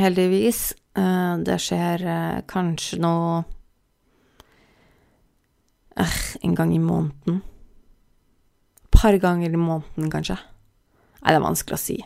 [0.00, 0.70] Heldigvis.
[0.98, 3.14] Uh, det skjer uh, kanskje nå
[5.94, 7.42] uh, En gang i måneden.
[8.90, 10.36] Par ganger i måneden, kanskje.
[11.20, 11.98] Nei, det er vanskelig å si.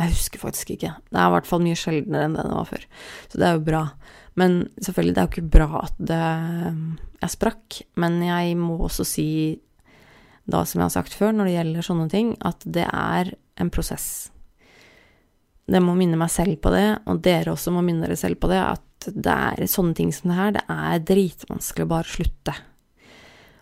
[0.00, 0.90] Jeg husker faktisk ikke.
[1.12, 2.86] Det er i hvert fall mye sjeldnere enn det det var før.
[3.28, 3.82] Så det er jo bra.
[4.40, 6.20] Men selvfølgelig, det er jo ikke bra at det
[7.22, 7.80] jeg sprakk.
[8.00, 9.28] Men jeg må også si
[10.48, 13.70] da, som jeg har sagt før, når det gjelder sånne ting, at det er en
[13.72, 14.32] prosess.
[15.70, 18.50] Det må minne meg selv på det, og dere også må minne dere selv på
[18.50, 22.54] det, at det er sånne ting som det her, det er dritvanskelig å bare slutte.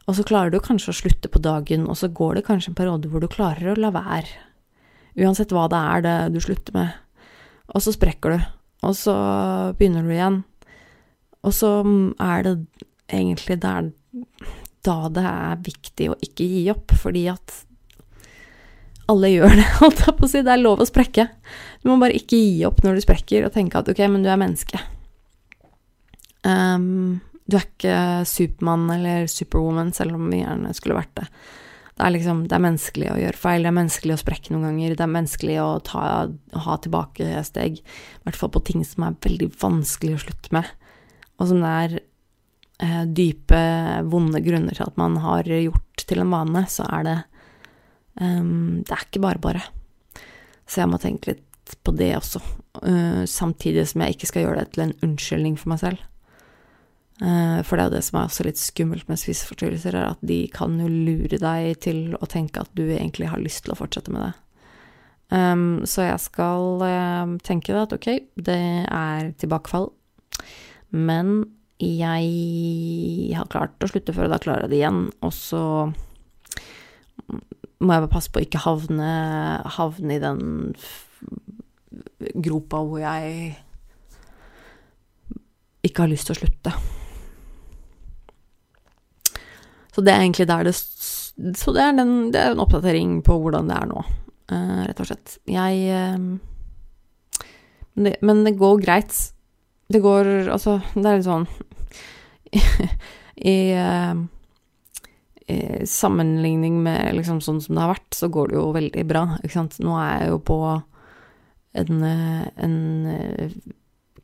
[0.08, 2.78] Og så klarer du kanskje å slutte på dagen, og så går det kanskje en
[2.78, 4.32] periode hvor du klarer å la være.
[5.20, 6.96] Uansett hva det er det du slutter med.
[7.70, 8.46] Og så sprekker du,
[8.88, 9.14] og så
[9.78, 10.40] begynner du igjen.
[11.46, 11.70] Og så
[12.20, 12.54] er det
[13.10, 13.92] egentlig der
[14.86, 17.60] da det er viktig å ikke gi opp, fordi at
[19.10, 20.44] alle gjør det, holdt jeg på å si.
[20.46, 21.26] Det er lov å sprekke.
[21.82, 24.30] Du må bare ikke gi opp når du sprekker, og tenke at ok, men du
[24.30, 24.80] er menneske.
[26.46, 27.20] Um,
[27.50, 27.96] du er ikke
[28.28, 31.26] Supermann eller Superwoman, selv om vi gjerne skulle vært det.
[32.00, 34.70] Det er liksom, det er menneskelig å gjøre feil, det er menneskelig å sprekke noen
[34.70, 36.04] ganger, det er menneskelig å ta,
[36.64, 40.70] ha tilbakesteg, i hvert fall på ting som er veldig vanskelig å slutte med,
[41.36, 41.96] og som det er
[42.86, 43.60] eh, dype,
[44.08, 47.18] vonde grunner til at man har gjort til en vane, så er det
[48.18, 49.62] um, Det er ikke bare bare.
[50.66, 52.40] Så jeg må tenke litt på det også,
[52.82, 56.06] uh, samtidig som jeg ikke skal gjøre det til en unnskyldning for meg selv.
[57.20, 60.22] Uh, for det er jo det som er også litt skummelt med spiseforstyrrelser, er at
[60.24, 63.78] de kan jo lure deg til å tenke at du egentlig har lyst til å
[63.78, 64.32] fortsette med det.
[65.30, 68.08] Um, så jeg skal uh, tenke at ok,
[68.40, 69.90] det er tilbakefall,
[70.90, 71.44] men
[71.80, 75.04] jeg har klart å slutte før, og da klarer jeg det igjen.
[75.24, 75.62] Og så
[77.80, 79.10] må jeg bare passe på å ikke havne,
[79.76, 80.40] havne i den
[82.44, 83.54] gropa hvor jeg
[85.86, 86.74] ikke har lyst til å slutte.
[89.90, 93.38] Så det er egentlig der det Så det er, den, det er en oppdatering på
[93.40, 94.04] hvordan det er nå,
[94.52, 95.38] uh, rett og slett.
[95.48, 96.36] Jeg uh,
[97.96, 99.16] det, men det går greit.
[99.90, 101.48] Det går Altså, det er litt sånn
[103.54, 104.20] I, uh,
[105.50, 109.24] I, sammenligning med liksom sånn som det har vært, så går det jo veldig bra,
[109.40, 109.78] ikke sant.
[109.82, 110.58] Nå er jeg jo på
[111.80, 112.02] en,
[112.66, 112.76] en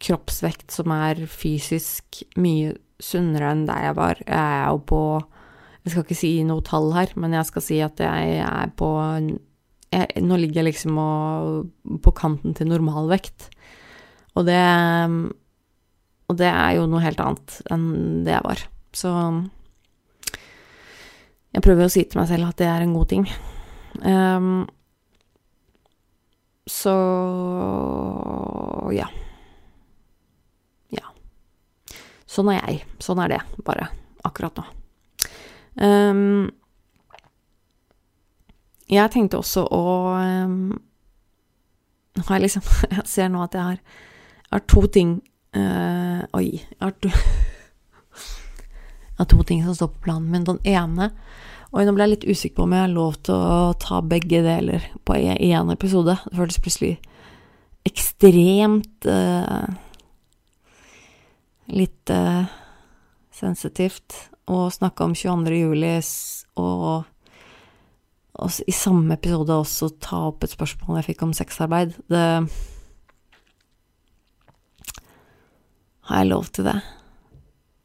[0.02, 4.20] kroppsvekt som er fysisk mye sunnere enn der jeg var.
[4.24, 5.00] Jeg er jo på
[5.86, 8.88] Jeg skal ikke si noe tall her, men jeg skal si at jeg er på
[9.06, 10.98] jeg, Nå ligger jeg liksom
[12.02, 13.50] på kanten til normalvekt.
[14.34, 14.62] Og det
[16.26, 17.86] og det er jo noe helt annet enn
[18.26, 18.62] det jeg var.
[18.96, 19.12] Så
[21.56, 23.22] jeg prøver å si til meg selv at det er en god ting.
[24.04, 24.66] Um,
[26.68, 26.92] så
[28.92, 29.06] ja.
[30.92, 31.06] Ja.
[32.28, 32.82] Sånn er jeg.
[33.00, 33.88] Sånn er det, bare.
[34.28, 34.66] Akkurat nå.
[35.80, 36.50] Um,
[38.92, 39.80] jeg tenkte også å
[40.16, 40.70] um,
[42.16, 42.62] Har jeg liksom
[42.94, 43.80] Jeg ser nå at jeg har,
[44.46, 45.18] jeg har to ting
[45.56, 47.08] Uh, oi, jeg har, to,
[49.16, 50.44] jeg er to ting som står på planen min.
[50.44, 51.12] Den ene
[51.74, 54.38] Oi, nå ble jeg litt usikker på om jeg har lov til å ta begge
[54.44, 56.14] deler på én episode.
[56.28, 56.92] Det føltes plutselig
[57.86, 59.66] ekstremt uh,
[61.66, 62.46] Litt uh,
[63.34, 64.14] sensitivt
[64.46, 65.56] å snakke om 22.
[65.58, 65.90] juli
[66.62, 67.08] og,
[68.38, 71.98] og i samme episode også ta opp et spørsmål jeg fikk om sexarbeid.
[72.06, 72.22] Det
[76.06, 76.78] Har jeg lov til det?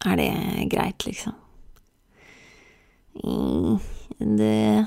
[0.06, 1.36] Er det greit, liksom?
[4.18, 4.86] Det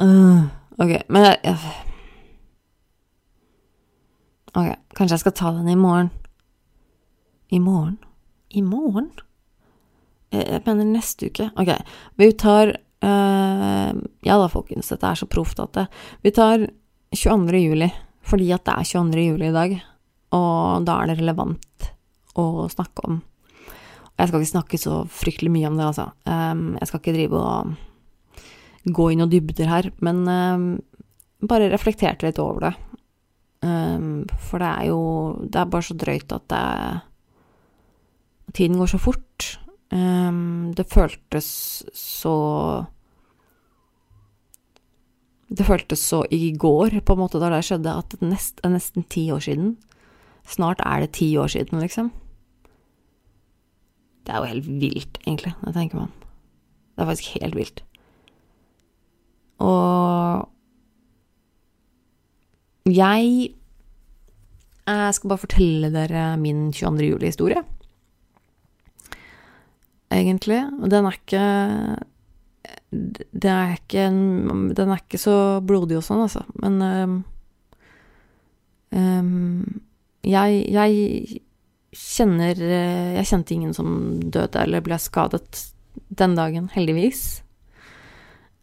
[0.00, 0.44] uh,
[0.80, 1.56] Ok, men jeg,
[4.50, 6.08] Ok, kanskje jeg skal ta den i morgen.
[7.50, 7.98] I morgen?
[8.50, 9.10] I morgen?
[10.32, 11.50] Jeg mener neste uke.
[11.58, 11.70] Ok,
[12.18, 12.72] vi tar
[13.04, 13.92] uh,
[14.26, 15.86] Ja da, folkens, dette er så proft at det
[16.24, 16.66] Vi tar
[17.14, 17.58] 22.
[17.58, 17.90] juli,
[18.22, 19.24] fordi at det er 22.
[19.26, 19.80] juli i dag,
[20.36, 21.90] og da er det relevant
[22.38, 23.20] å snakke om.
[24.20, 26.10] Jeg skal ikke snakke så fryktelig mye om det, altså.
[26.28, 30.66] Um, jeg skal ikke drive og gå inn og dybder her, men um,
[31.48, 32.74] bare reflekterte litt over det.
[33.64, 35.00] Um, for det er jo
[35.44, 36.66] Det er bare så drøyt at det
[38.56, 39.44] Tiden går så fort.
[39.90, 41.50] Det føltes
[41.94, 42.34] så
[45.50, 48.26] Det føltes så i går, på en måte, da det skjedde, at det
[48.64, 49.76] er nesten ti år siden.
[50.50, 52.10] Snart er det ti år siden, liksom.
[54.26, 56.12] Det er jo helt vilt, egentlig, det tenker man.
[56.94, 57.84] Det er faktisk helt vilt.
[59.60, 60.48] Og
[62.86, 63.54] jeg
[64.90, 67.04] Jeg skal bare fortelle dere min 22.
[67.06, 67.62] juli-historie
[70.10, 70.60] egentlig.
[70.82, 71.44] Og den er ikke
[72.90, 74.08] det er ikke
[74.76, 76.42] Den er ikke så blodig og sånn, altså.
[76.62, 77.14] Men um,
[78.90, 79.80] um,
[80.26, 81.40] jeg, jeg
[81.90, 85.64] kjenner Jeg kjente ingen som døde eller ble skadet
[86.10, 87.42] den dagen, heldigvis.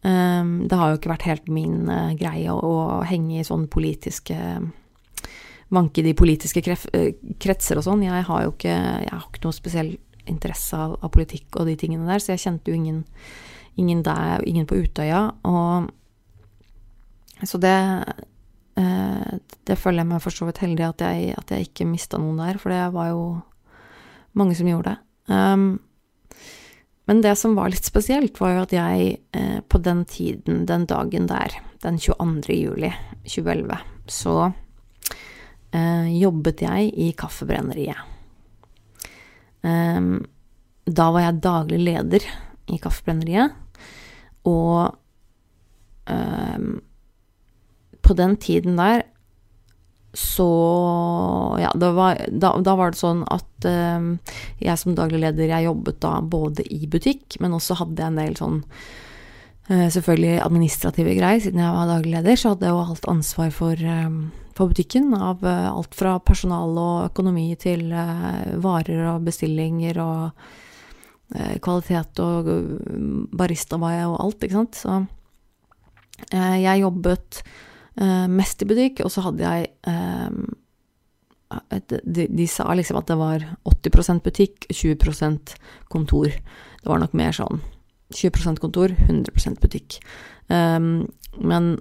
[0.00, 3.66] Um, det har jo ikke vært helt min uh, greie å, å, henge i sånn
[3.70, 4.36] politiske
[5.74, 6.86] Vanke de politiske kref,
[7.42, 8.06] kretser og sånn.
[8.06, 9.90] Jeg har jo ikke Jeg har ikke noe spesiell
[10.28, 13.02] interesse av, av, politikk og de tingene der, så jeg kjente jo ingen,
[13.80, 15.22] ingen der, ingen på Utøya.
[15.48, 15.90] Og
[17.46, 18.24] så det eh,
[18.78, 22.38] Det føler jeg meg for så vidt heldig at jeg, at jeg ikke mista noen
[22.38, 23.22] der, for det var jo
[24.38, 24.98] mange som gjorde det.
[25.34, 25.80] Um,
[27.08, 30.84] men det som var litt spesielt, var jo at jeg eh, på den tiden, den
[30.88, 32.52] dagen der, den 22.
[32.52, 32.90] juli
[33.24, 33.78] 2011,
[34.12, 34.34] så
[35.72, 38.02] eh, jobbet jeg i Kaffebrenneriet.
[39.64, 40.20] Um,
[40.84, 42.28] da var jeg daglig leder
[42.68, 43.56] i Kaffebrenneriet,
[44.48, 44.92] og
[46.12, 46.68] um,
[48.08, 49.04] på den tiden der
[50.18, 54.14] så Ja, var, da, da, var det sånn at um,
[54.62, 58.20] jeg som daglig leder, jeg jobbet da både i butikk, men også hadde jeg en
[58.20, 61.42] del sånn uh, selvfølgelig administrative greier.
[61.44, 64.20] Siden jeg var daglig leder, så hadde jeg jo alt ansvar for um,
[64.58, 65.12] for butikken.
[65.14, 67.92] Av alt fra personal og økonomi til
[68.58, 70.48] varer og bestillinger og
[71.62, 72.48] kvalitet og
[73.38, 74.80] baristabaie og alt, ikke sant.
[74.82, 74.96] Så
[76.32, 77.42] jeg jobbet
[78.30, 79.72] mest i butikk, og så hadde jeg
[82.04, 85.54] de, de, sa liksom at det var 80% butikk, 20%
[85.90, 86.28] kontor.
[86.30, 87.62] Det var nok mer sånn
[88.14, 89.98] 20% kontor, 100 butikk.
[90.48, 91.76] Um, men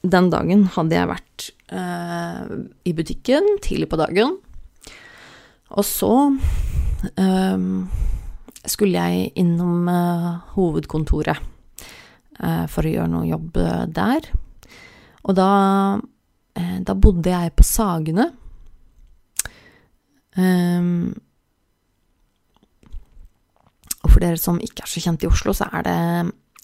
[0.00, 2.48] den dagen hadde jeg vært uh,
[2.88, 4.38] i butikken tidlig på dagen.
[5.70, 6.14] Og så
[7.14, 7.60] eh,
[8.66, 13.60] skulle jeg innom uh, hovedkontoret eh, for å gjøre noe jobb
[13.94, 14.26] der.
[15.28, 16.00] Og da,
[16.56, 18.30] eh, da bodde jeg på Sagene.
[20.38, 21.10] Um,
[24.00, 25.98] og for dere som ikke er så kjent i Oslo, så er det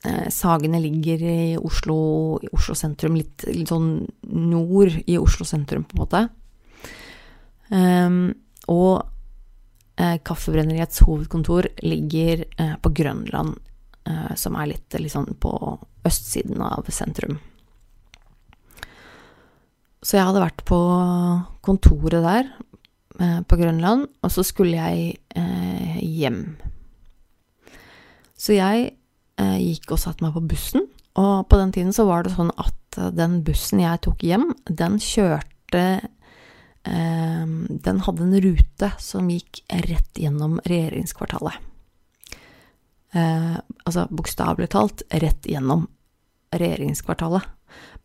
[0.06, 5.86] Eh, Sagene ligger i Oslo, i Oslo sentrum, litt, litt, sånn nord i Oslo sentrum,
[5.88, 6.22] på en måte.
[7.66, 8.18] Um,
[8.70, 9.00] og
[9.98, 13.56] eh, Kaffebrenneriets hovedkontor ligger eh, på Grønland,
[14.06, 15.52] eh, som er litt liksom på
[16.06, 17.40] østsiden av sentrum.
[20.06, 20.78] Så jeg hadde vært på
[21.66, 22.50] kontoret der,
[23.18, 26.56] eh, på Grønland, og så skulle jeg eh, hjem.
[28.38, 28.92] Så jeg
[29.40, 30.86] eh, gikk og satte meg på bussen.
[31.18, 34.52] Og på den tiden så var det sånn at eh, den bussen jeg tok hjem,
[34.68, 35.86] den kjørte
[36.86, 37.46] eh,
[37.88, 41.64] Den hadde en rute som gikk rett gjennom regjeringskvartalet.
[43.16, 45.86] Altså bokstavelig talt rett gjennom
[46.54, 47.48] regjeringskvartalet.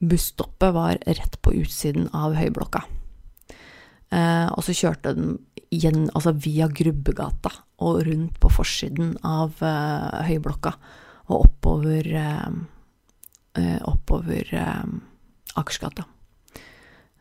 [0.01, 2.83] Busstoppet var rett på utsiden av Høyblokka.
[4.11, 5.37] Eh, og så kjørte den
[5.71, 10.73] igjen, altså via Grubbegata og rundt på forsiden av eh, Høyblokka
[11.31, 12.51] og oppover eh,
[13.83, 14.85] oppover uh,
[15.59, 16.05] Akersgata.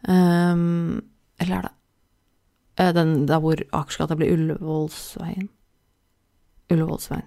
[0.07, 1.03] Um,
[1.43, 1.71] eller
[2.79, 5.49] er det den der hvor Akersgata blir Ullevålsveien?
[6.71, 7.27] Ullevålsveien.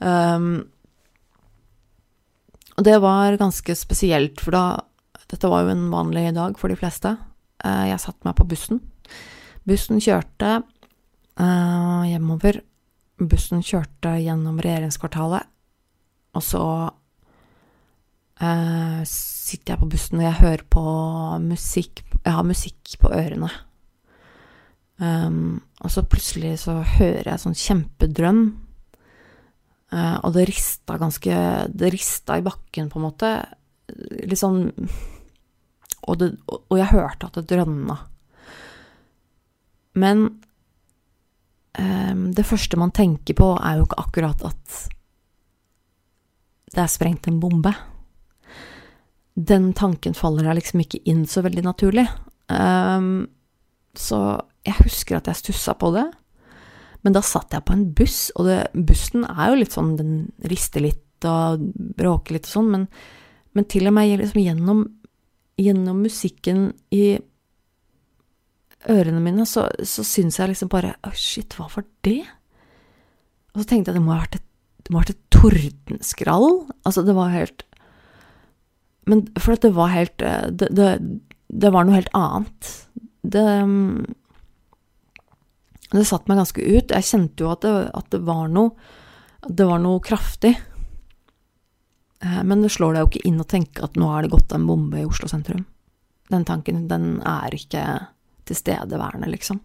[0.00, 0.68] Um,
[2.78, 4.66] og det var ganske spesielt, for da
[5.28, 7.10] Dette var jo en vanlig dag for de fleste.
[7.60, 8.78] jeg satte meg på bussen.
[9.68, 10.62] Bussen kjørte
[11.36, 12.62] hjemover.
[13.20, 15.44] Bussen kjørte gjennom regjeringskvartalet
[16.38, 16.64] og så
[18.42, 20.84] uh, sitter jeg på bussen og jeg hører på
[21.44, 23.48] musikk Jeg har musikk på ørene.
[24.98, 28.40] Um, og så plutselig så hører jeg sånn kjempedrøm,
[29.96, 31.34] og det rista ganske
[31.72, 33.30] Det rista i bakken, på en måte.
[34.28, 34.66] Litt sånn
[36.04, 37.96] Og, det, og jeg hørte at det drønna.
[39.98, 40.22] Men
[41.78, 44.78] um, det første man tenker på, er jo ikke akkurat at
[46.68, 47.72] det er sprengt en bombe.
[49.34, 52.06] Den tanken faller jeg liksom ikke inn så veldig naturlig.
[52.48, 53.28] Um,
[53.96, 56.06] så jeg husker at jeg stussa på det.
[57.06, 60.14] Men da satt jeg på en buss, og det, bussen er jo litt sånn Den
[60.50, 61.62] rister litt og
[61.98, 62.84] bråker litt og sånn, men,
[63.56, 64.84] men, til og med liksom gjennom,
[65.58, 67.18] gjennom musikken i
[68.88, 72.20] ørene mine, så, så syns jeg liksom bare Å, shit, hva var det?
[73.54, 74.46] Og så tenkte jeg det må ha vært et,
[74.86, 76.46] det må ha vært et tordenskrall.
[76.86, 77.64] Altså, det var helt
[79.10, 80.92] Men for at det var helt eh, det, det,
[81.48, 82.70] det var noe helt annet.
[83.26, 83.48] Det
[85.94, 86.92] det satte meg ganske ut.
[86.92, 88.74] Jeg kjente jo at det, at det var noe
[89.48, 90.56] Det var noe kraftig.
[92.20, 94.52] Eh, men det slår deg jo ikke inn å tenke at nå er det gått
[94.52, 95.64] en bombe i Oslo sentrum.
[96.28, 97.84] Den tanken, den er ikke
[98.48, 99.60] tilstedeværende, liksom.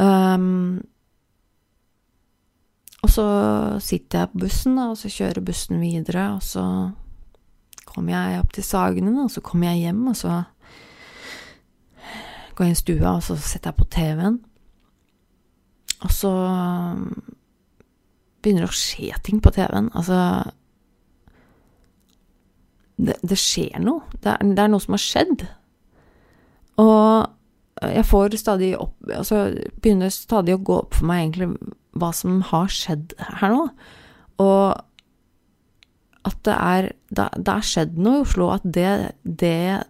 [0.00, 0.80] Um,
[3.02, 3.26] og så
[3.82, 6.64] sitter jeg på bussen, og så kjører bussen videre, og så
[7.88, 10.42] kommer jeg opp til Sagene, og så kommer jeg hjem, og så
[12.56, 14.40] går inn i stua, og så setter jeg på TV-en.
[16.02, 16.32] Og så
[18.42, 19.90] begynner det å skje ting på TV-en.
[19.94, 20.18] Altså
[23.02, 24.06] det, det, skjer noe.
[24.18, 25.46] Det er, det er, noe som har skjedd.
[26.82, 29.40] Og jeg får stadig opp Altså
[29.82, 33.66] begynner stadig å gå opp for meg egentlig hva som har skjedd her nå.
[34.42, 34.66] Og
[36.22, 38.50] at det er Det, er skjedd noe i Oslo.
[38.54, 39.82] At det, det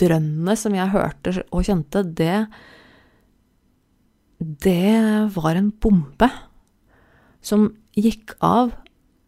[0.00, 2.46] drønnet som jeg hørte og kjente, det
[4.38, 6.28] Det var en bombe
[7.40, 8.72] som gikk av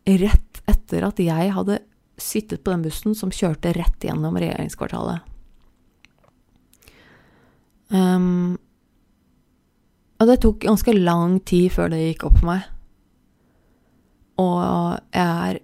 [0.06, 1.78] rett etter at jeg hadde
[2.20, 5.20] sittet på den bussen som kjørte rett gjennom regjeringskvartalet.
[7.92, 8.56] Um,
[10.16, 12.66] og det tok ganske lang tid før det gikk opp for meg.
[14.42, 14.58] Og
[15.14, 15.62] jeg er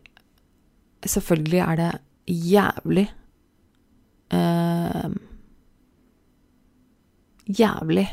[1.02, 1.86] Selvfølgelig er det
[2.30, 3.08] jævlig
[4.32, 5.08] eh,
[7.46, 8.06] jævlig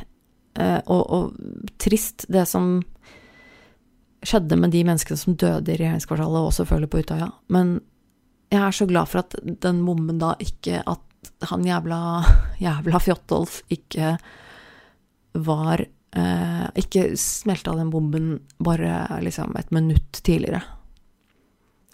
[0.60, 2.80] eh, og, og, trist, det som
[4.26, 7.30] skjedde med de menneskene som døde i regjeringskvartalet, og selvfølgelig på Utøya.
[7.56, 7.78] Men
[8.52, 12.00] jeg er så glad for at den bomben da ikke At han jævla,
[12.66, 14.16] jævla Fjotolf ikke
[15.38, 20.64] var eh, Ikke smelta den bomben bare liksom et minutt tidligere.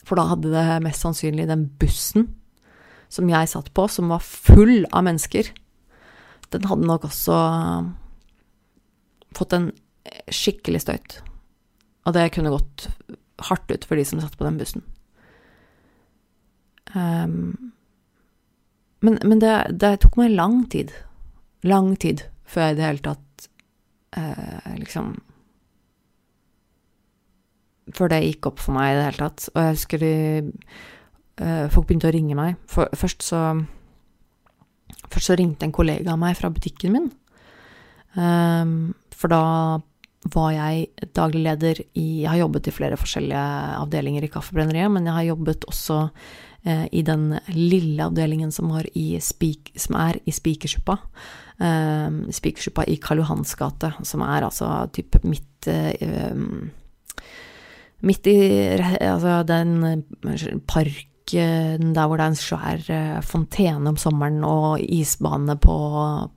[0.06, 2.30] For da hadde det mest sannsynlig den bussen
[3.16, 5.52] som jeg satt på, som var full av mennesker,
[6.54, 7.38] den hadde nok også
[9.36, 9.70] fått en
[10.32, 11.20] skikkelig støyt.
[12.06, 12.90] Og det kunne gått
[13.50, 14.86] hardt ut for de som satt på den bussen.
[16.96, 17.74] Um,
[19.04, 20.94] men, men det, det, tok meg lang tid,
[21.68, 23.48] lang tid, før jeg i det hele tatt
[24.18, 25.16] uh, liksom
[27.94, 29.44] Før det gikk opp for meg i det hele tatt.
[29.52, 30.14] Og jeg husker de
[31.42, 32.62] uh, folk begynte å ringe meg.
[32.72, 33.48] For, først så
[35.10, 37.06] Først så ringte en kollega av meg fra butikken min.
[38.18, 39.42] Um, for da
[40.34, 43.46] var jeg daglig leder i Jeg har jobbet i flere forskjellige
[43.78, 45.98] avdelinger i Kaffebrenneriet, men jeg har jobbet også
[46.66, 48.72] eh, i den lille avdelingen som,
[49.22, 50.98] speak, som er i Spikersuppa.
[51.62, 56.34] Eh, Spikersuppa i Karl Johans gate, som er altså type midt eh,
[58.06, 58.38] Midt i
[59.02, 60.04] altså den
[60.68, 65.78] park der hvor det er en svær eh, fontene om sommeren og isbane på,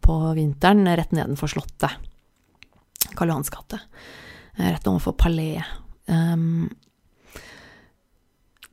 [0.01, 1.99] på vinteren, rett nedenfor Slottet.
[3.15, 3.81] Karl Johans gate.
[4.57, 5.63] Eh, rett overfor Palais.
[6.09, 6.71] Um,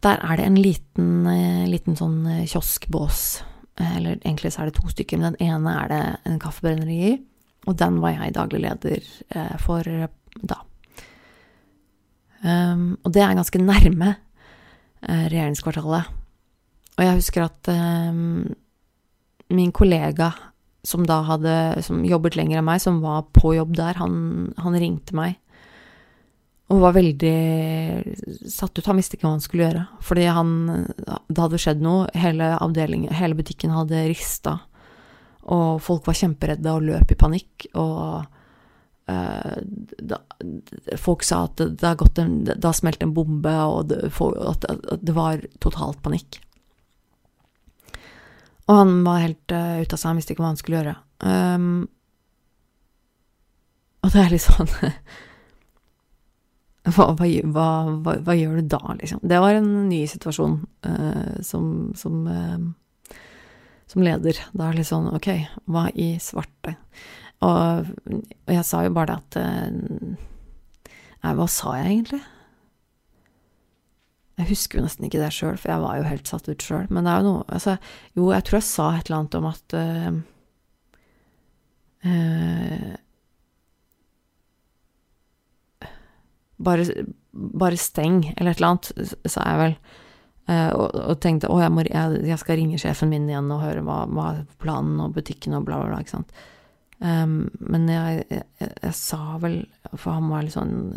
[0.05, 3.43] der er det en liten, eh, liten sånn kioskbås.
[3.75, 7.15] Eller egentlig så er det to stykker, men den ene er det en kaffebrenneri i.
[7.67, 9.01] Og den var jeg daglig leder
[9.59, 10.59] for da.
[12.45, 14.24] Um, og det er ganske nærme Eh,
[15.07, 16.11] regjeringskvartalet.
[16.95, 18.45] Og jeg husker at um,
[19.53, 20.31] min kollega
[20.85, 24.77] som da hadde som jobbet lenger enn meg, som var på jobb der, han, han
[24.77, 25.39] ringte meg
[26.73, 27.33] og var veldig
[28.49, 28.85] satt ut.
[28.89, 29.83] Han visste ikke hva han skulle gjøre.
[30.01, 30.53] Fordi han
[31.29, 32.07] Det hadde skjedd noe.
[32.17, 32.55] Hele
[33.13, 34.55] hele butikken hadde rista.
[35.53, 37.67] Og folk var kjemperedde og løp i panikk.
[37.77, 38.31] Og Eh,
[39.05, 40.17] da,
[40.97, 44.65] folk sa at det, har har en, det, har smelt en bombe, og det, at
[45.05, 46.39] det var totalt panikk.
[48.65, 50.95] Og han var helt uh, ute av seg, han visste ikke hva han skulle gjøre.
[51.25, 51.87] Um,
[54.05, 54.69] Og det er litt sånn
[56.93, 57.67] hva, hva, hva,
[58.21, 59.19] hva, gjør du da, liksom?
[59.25, 61.63] Det var en ny situasjon uh, som,
[61.97, 63.15] som, uh,
[63.89, 64.35] som leder.
[64.53, 65.29] Da er det litt sånn ok,
[65.69, 66.75] hva i svarte?
[67.43, 67.91] Og,
[68.47, 70.15] og jeg sa jo bare det at uh,
[71.25, 72.21] Nei, hva sa jeg egentlig?
[74.35, 76.85] Jeg husker jo nesten ikke det sjøl, for jeg var jo helt satt ut sjøl.
[76.91, 77.77] Men det er jo noe altså,
[78.17, 80.11] Jo, jeg tror jeg sa et eller annet om at uh,
[82.05, 82.93] uh,
[86.67, 88.91] bare, bare, steng, eller et eller annet,
[89.23, 89.77] sa jeg vel.
[90.45, 93.81] Uh, og, og, tenkte å, jeg, jeg, jeg, skal ringe sjefen min igjen og høre
[93.87, 94.27] hva, hva
[94.61, 96.03] planen og butikken og bla, bla, bla.
[96.03, 96.35] ikke sant.
[97.03, 98.23] Um, men jeg,
[98.61, 100.93] jeg, sa vel, for han var litt sånn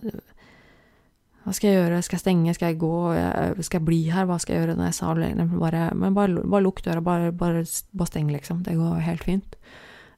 [1.48, 2.94] hva skal jeg gjøre, skal jeg stenge, skal jeg gå,
[3.64, 4.74] skal jeg bli her, hva skal jeg gjøre?
[4.84, 8.60] Jeg sa bare, men bare, bare lukk døra, bare, bare, bare, steng, liksom.
[8.66, 9.56] Det går helt fint.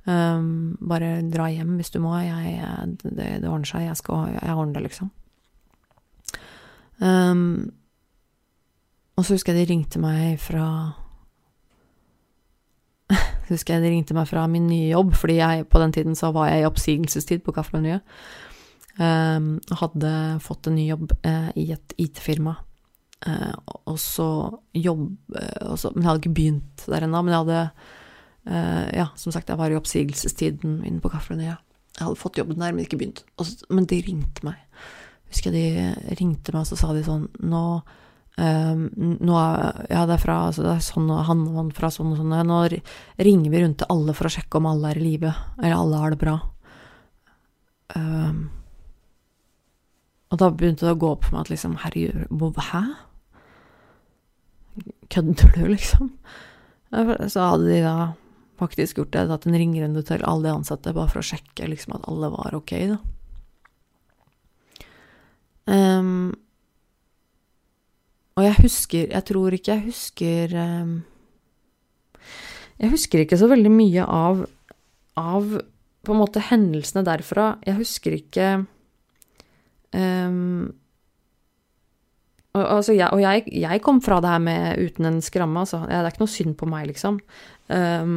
[0.08, 2.16] Um, bare dra hjem hvis du må.
[2.24, 2.56] Jeg,
[3.04, 3.86] det, det, ordner seg.
[3.86, 5.12] Jeg skal jeg ordner det, liksom.
[6.98, 7.70] Um,
[9.14, 10.66] og så husker jeg de ringte meg fra
[13.50, 16.30] Husker jeg de ringte meg fra min nye jobb, fordi jeg, på den tiden så
[16.34, 18.06] var jeg i oppsigelsestid på Kaffemenyet.
[19.00, 20.10] Um, hadde
[20.44, 22.56] fått en ny jobb uh, i et IT-firma.
[23.26, 23.54] Uh,
[23.88, 24.26] og så
[24.76, 27.22] jobb uh, også, Men jeg hadde ikke begynt der ennå.
[27.24, 27.64] Men jeg hadde
[28.96, 31.60] Ja, som sagt, jeg var i oppsigelsestiden min på Kaffebrenneriet.
[31.98, 33.20] Jeg hadde fått jobben der, men ikke begynt.
[33.36, 34.56] Så, men de ringte meg.
[35.28, 37.64] Husker jeg de ringte meg, og så sa de sånn Nå
[38.40, 42.14] nå er, ja, det er fra altså det er sånn og han han fra sånn
[42.14, 42.32] og sånn.
[42.48, 42.60] Nå
[43.20, 46.00] ringer vi rundt til alle for å sjekke om alle er i live, eller alle
[46.00, 46.38] har det bra.
[47.98, 48.40] Um,
[50.30, 52.82] og da begynte det å gå opp for meg at liksom, herregud, hæ?
[55.10, 56.12] Kødder du, liksom?
[56.90, 57.96] Så hadde de da
[58.60, 61.96] faktisk gjort det, tatt en ringerunde til alle de ansatte, bare for å sjekke liksom
[61.96, 63.00] at alle var ok, da.
[65.70, 66.30] Um,
[68.38, 70.92] og jeg husker Jeg tror ikke jeg husker um,
[72.78, 74.44] Jeg husker ikke så veldig mye av,
[75.20, 75.56] av
[76.00, 77.54] på en måte hendelsene derfra.
[77.66, 78.52] Jeg husker ikke
[79.90, 80.74] Um,
[82.52, 85.84] og, altså, jeg, og jeg, jeg, kom fra det her med uten en skramme, altså.
[85.86, 87.20] Det er ikke noe synd på meg, liksom.
[87.70, 88.16] Um,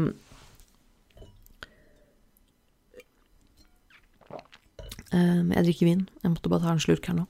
[5.13, 6.07] um, jeg drikker vin.
[6.23, 7.29] Jeg måtte bare ta en slurk her nå.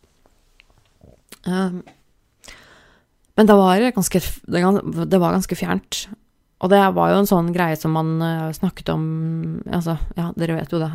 [3.36, 6.06] Men det var, ganske, det var ganske fjernt.
[6.64, 9.04] Og det var jo en sånn greie som man uh, snakket om
[9.68, 10.92] Altså, ja, dere vet jo det.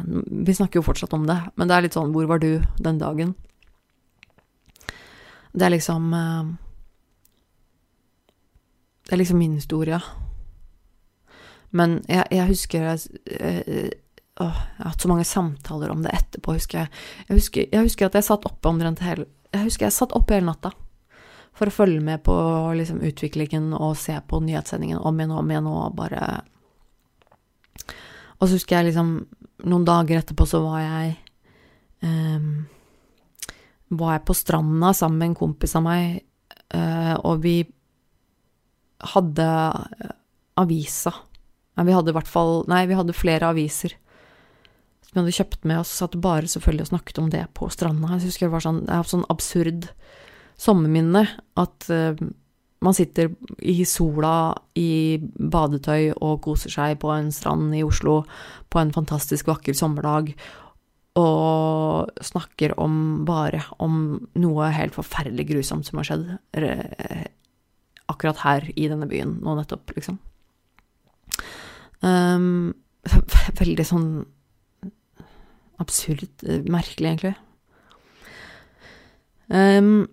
[0.46, 3.00] Vi snakker jo fortsatt om det, men det er litt sånn Hvor var du den
[3.02, 3.34] dagen?
[5.52, 6.48] Det er liksom uh,
[9.04, 10.00] Det er liksom min historie.
[11.68, 13.20] Men jeg, jeg husker jeg,
[14.40, 16.92] å, jeg har hatt så mange samtaler om det etterpå, husker jeg.
[17.28, 20.38] Jeg husker, jeg husker at jeg satt oppe omtrent hele Jeg husker jeg satt oppe
[20.38, 20.72] hele natta
[21.58, 22.34] for å følge med på
[22.78, 26.22] liksom, utviklingen og se på nyhetssendingen om igjen og om igjen og bare
[28.38, 29.14] Og så husker jeg liksom
[29.66, 31.16] Noen dager etterpå så var jeg
[32.06, 32.68] um,
[33.98, 36.20] Var jeg på stranda sammen med en kompis av meg,
[36.74, 37.56] uh, og vi
[39.14, 39.48] hadde
[40.58, 41.12] avisa.
[41.78, 43.96] vi hadde i hvert fall Nei, vi hadde flere aviser
[45.08, 48.10] som vi hadde kjøpt med oss, satt bare selvfølgelig og snakket om det på stranda.
[48.18, 49.86] Jeg husker det var sånn, sånn absurd
[50.58, 51.24] sommerminne
[51.58, 52.18] at uh,
[52.84, 58.20] man sitter i sola i badetøy og koser seg på en strand i Oslo
[58.70, 60.30] på en fantastisk vakker sommerdag
[61.18, 66.28] og snakker om bare om noe helt forferdelig grusomt som har skjedd
[68.08, 70.18] akkurat her i denne byen nå nettopp, liksom.
[72.00, 72.74] Um,
[73.60, 74.08] veldig sånn
[75.82, 77.34] absurd, eh, merkelig, egentlig.
[79.48, 80.08] Um,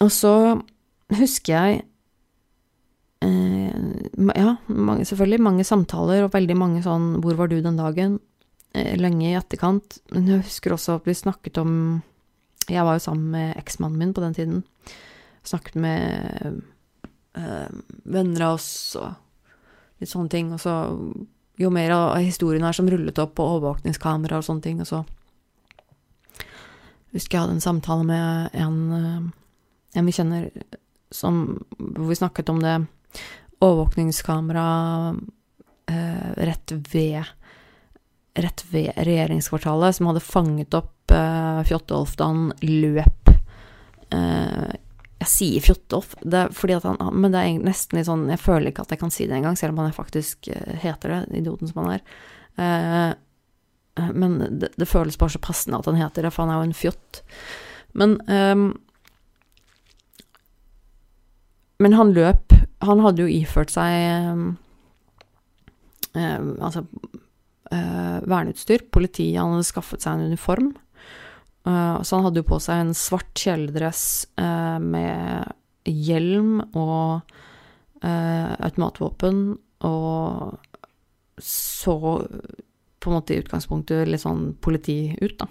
[0.00, 0.34] og så
[1.18, 1.82] husker jeg
[3.24, 3.78] eh,
[4.36, 8.20] Ja, mange, selvfølgelig mange samtaler og veldig mange sånn 'Hvor var du den dagen?'
[8.72, 9.98] Eh, lenge i etterkant.
[10.14, 12.02] Men jeg husker også at vi snakket om
[12.68, 14.64] Jeg var jo sammen med eksmannen min på den tiden.
[15.42, 16.62] Snakket med
[17.34, 17.68] eh,
[18.04, 19.10] venner av oss og
[19.98, 20.52] litt sånne ting.
[20.54, 20.76] Og så
[21.58, 25.02] jo mer av historien her som rullet opp på overvåkningskamera og sånne ting, og så
[27.10, 29.28] husker jeg hadde en samtale med en eh,
[29.94, 30.50] en vi kjenner
[31.10, 32.76] som Hvor vi snakket om det
[33.60, 34.66] overvåkningskamera
[35.90, 37.24] eh, rett ved
[38.34, 43.32] Rett ved regjeringskvartalet, som hadde fanget opp eh, Fjotolf da han løp
[44.14, 44.70] eh,
[45.18, 48.70] Jeg sier Fjotolf, det, fordi at han, men det er nesten litt sånn Jeg føler
[48.70, 51.72] ikke at jeg kan si det engang, selv om han faktisk eh, heter det, idioten
[51.72, 52.06] som han er.
[52.54, 53.10] Eh,
[54.14, 56.68] men det, det, føles bare så passende at han heter det, for han er jo
[56.68, 57.20] en fjott.
[57.98, 58.70] Men um,
[61.80, 62.54] Men han løp
[62.84, 64.44] Han hadde jo iført seg eh,
[66.14, 66.84] um, Altså
[67.72, 68.86] eh, verneutstyr.
[68.92, 70.72] Politiet Han hadde skaffet seg en uniform.
[71.68, 74.02] Eh, så han hadde jo på seg en svart kjeledress
[74.40, 75.56] uh, med
[75.88, 77.36] hjelm og
[78.00, 79.40] automatvåpen,
[79.84, 80.54] og
[81.44, 85.48] så på en måte i utgangspunktet litt sånn politi ut, da.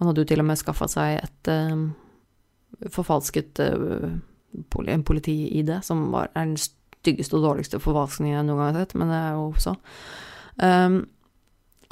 [0.00, 3.62] Han hadde jo til og med skaffa seg et forfalsket
[4.86, 8.94] en politi-ID, som var, er den styggeste og dårligste forfalskningen jeg noen gang har sett,
[8.98, 9.74] men det er jo så.
[10.62, 11.02] Um,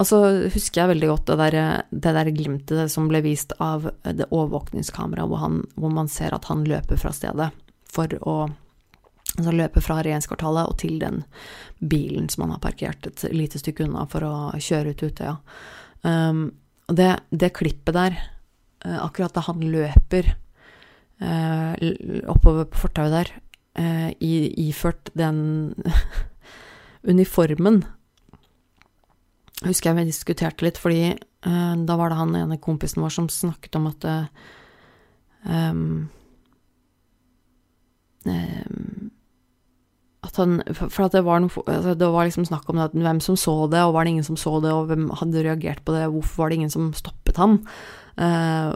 [0.01, 0.19] og så
[0.51, 5.29] husker jeg veldig godt det der, det der glimtet som ble vist av det overvåkningskameraet,
[5.29, 7.53] hvor, hvor man ser at han løper fra stedet
[7.93, 8.37] for å
[9.33, 11.23] Altså løpe fra regjeringskvartalet og til den
[11.81, 15.31] bilen som han har parkert et lite stykke unna for å kjøre ut Utøya.
[16.05, 16.43] Um,
[16.85, 18.19] og det, det, klippet der,
[18.85, 20.35] uh, akkurat da han løper
[21.21, 23.29] oppover på fortauet der,
[23.79, 25.73] uh, iført den
[27.13, 27.83] uniformen
[29.63, 33.75] husker jeg vi diskuterte litt, fordi da var det han ene kompisen vår som snakket
[33.75, 34.05] om at
[35.47, 36.09] um,
[38.27, 39.11] um,
[40.23, 43.19] at han For at det var, noen, altså det var liksom snakk om det, hvem
[43.23, 45.95] som så det, og var det ingen som så det, og hvem hadde reagert på
[45.95, 47.59] det, hvorfor var det ingen som stoppet han?
[48.15, 48.71] Uh,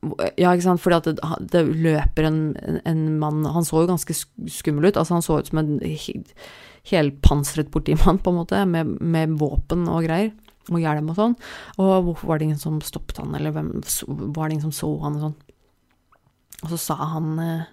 [0.00, 2.38] ja, ikke sant, fordi at det, det løper en,
[2.88, 3.42] en, mann.
[3.52, 5.74] Han så jo ganske skummel ut, altså han så ut som en
[6.88, 10.32] helpansret politimann, på en måte, med, med, våpen og greier,
[10.70, 11.36] og hjelm og sånn,
[11.82, 13.74] og hvorfor var det ingen som stoppet han, eller hvem,
[14.36, 15.38] var det ingen som så han og sånn?
[16.60, 17.68] Og så sa han eh,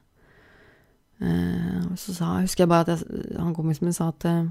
[1.19, 4.47] eh, så sa, husker jeg bare at jeg, han kompisen min sa at eh,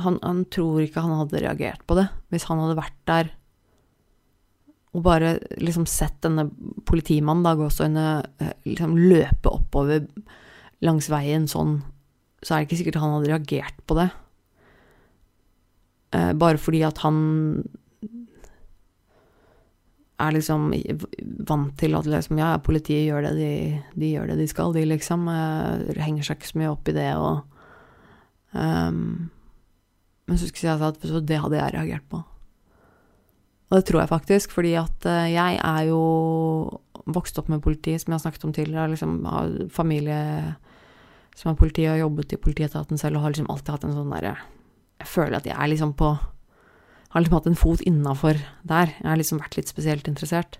[0.00, 3.32] han, han, tror ikke han hadde reagert på det hvis han hadde vært der
[4.96, 6.46] og bare liksom sett denne
[6.88, 10.06] politimannen da gåstøyne uh, liksom løpe oppover
[10.84, 11.82] langs veien sånn,
[12.40, 14.10] så er det ikke sikkert han hadde reagert på det.
[16.38, 17.16] bare fordi at han
[20.22, 20.70] er liksom
[21.48, 23.50] vant til at liksom, ja, politiet gjør det de,
[23.98, 25.28] de, gjør det de skal, de liksom.
[25.28, 27.42] Uh, henger seg ikke så mye opp i det og
[28.56, 29.28] um,
[30.26, 32.22] Men så skulle jeg si at det hadde jeg reagert på.
[33.66, 36.02] Og det tror jeg faktisk, fordi at uh, jeg er jo
[37.06, 38.92] vokst opp med politi, som jeg har snakket om tidligere.
[38.92, 40.20] Liksom, har familie
[41.36, 43.96] som er politi, og har jobbet i politietaten selv og har liksom alltid hatt en
[43.98, 44.36] sånn derre
[45.02, 46.14] Jeg føler at jeg er liksom på
[47.16, 48.90] har liksom hatt en fot innafor der.
[48.98, 50.58] Jeg har liksom vært litt spesielt interessert.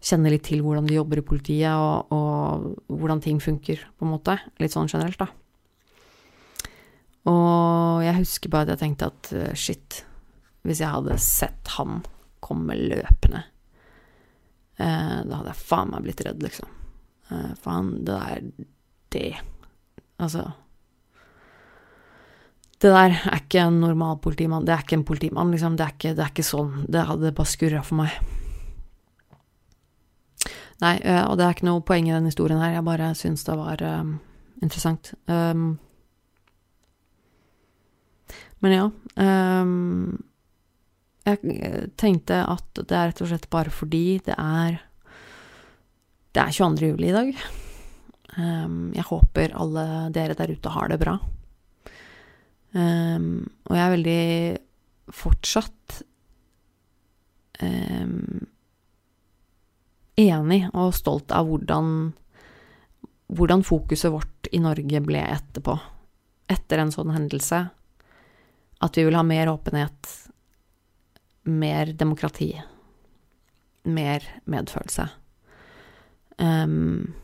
[0.00, 4.14] Kjenner litt til hvordan de jobber i politiet, og, og hvordan ting funker, på en
[4.14, 4.38] måte.
[4.62, 5.28] Litt sånn generelt, da.
[7.28, 10.02] Og jeg husker bare at jeg tenkte at uh, shit,
[10.68, 12.02] hvis jeg hadde sett han
[12.44, 13.42] komme løpende,
[14.78, 16.74] uh, da hadde jeg faen meg blitt redd, liksom.
[17.28, 18.44] Faen, for han, det der
[19.12, 19.26] Det
[20.18, 20.46] Altså
[22.78, 24.64] det der er ikke en normal politimann.
[24.66, 25.76] Det er ikke en politimann, liksom.
[25.76, 26.84] Det er ikke, det er ikke sånn.
[26.86, 28.12] Det hadde bare skurra for meg.
[30.78, 32.76] Nei, eh, og det er ikke noe poeng i den historien her.
[32.76, 33.82] Jeg bare syns det var
[34.62, 35.10] interessant.
[35.26, 35.72] Um,
[38.62, 38.86] men ja.
[39.18, 40.22] Um,
[41.28, 44.78] jeg tenkte at det er rett og slett bare fordi det er
[46.34, 46.92] Det er 22.
[46.92, 47.30] juli i dag.
[48.94, 51.16] jeg håper alle dere der ute har det bra.
[52.76, 56.02] Um, og jeg er veldig fortsatt
[57.64, 58.44] um,
[60.20, 62.12] enig og stolt av hvordan,
[63.32, 65.78] hvordan fokuset vårt i Norge ble etterpå.
[66.52, 67.64] Etter en sånn hendelse.
[68.84, 70.12] At vi vil ha mer åpenhet,
[71.44, 72.50] mer demokrati,
[73.88, 75.08] mer medfølelse.
[76.38, 77.14] Um,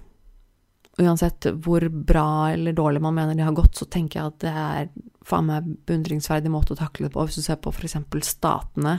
[0.99, 4.55] uansett hvor bra eller dårlig man mener de har gått, så tenker jeg at det
[4.55, 4.91] er
[5.25, 7.25] faen meg beundringsverdig måte å takle det på.
[7.27, 7.97] Hvis du ser på f.eks.
[8.29, 8.99] statene,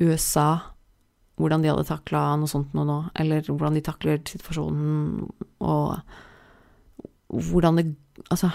[0.00, 0.48] USA,
[1.36, 2.86] hvordan de hadde takla noe sånt nå,
[3.18, 5.28] eller hvordan de takler situasjonen,
[5.64, 6.00] og
[7.50, 7.92] hvordan det
[8.32, 8.48] Altså,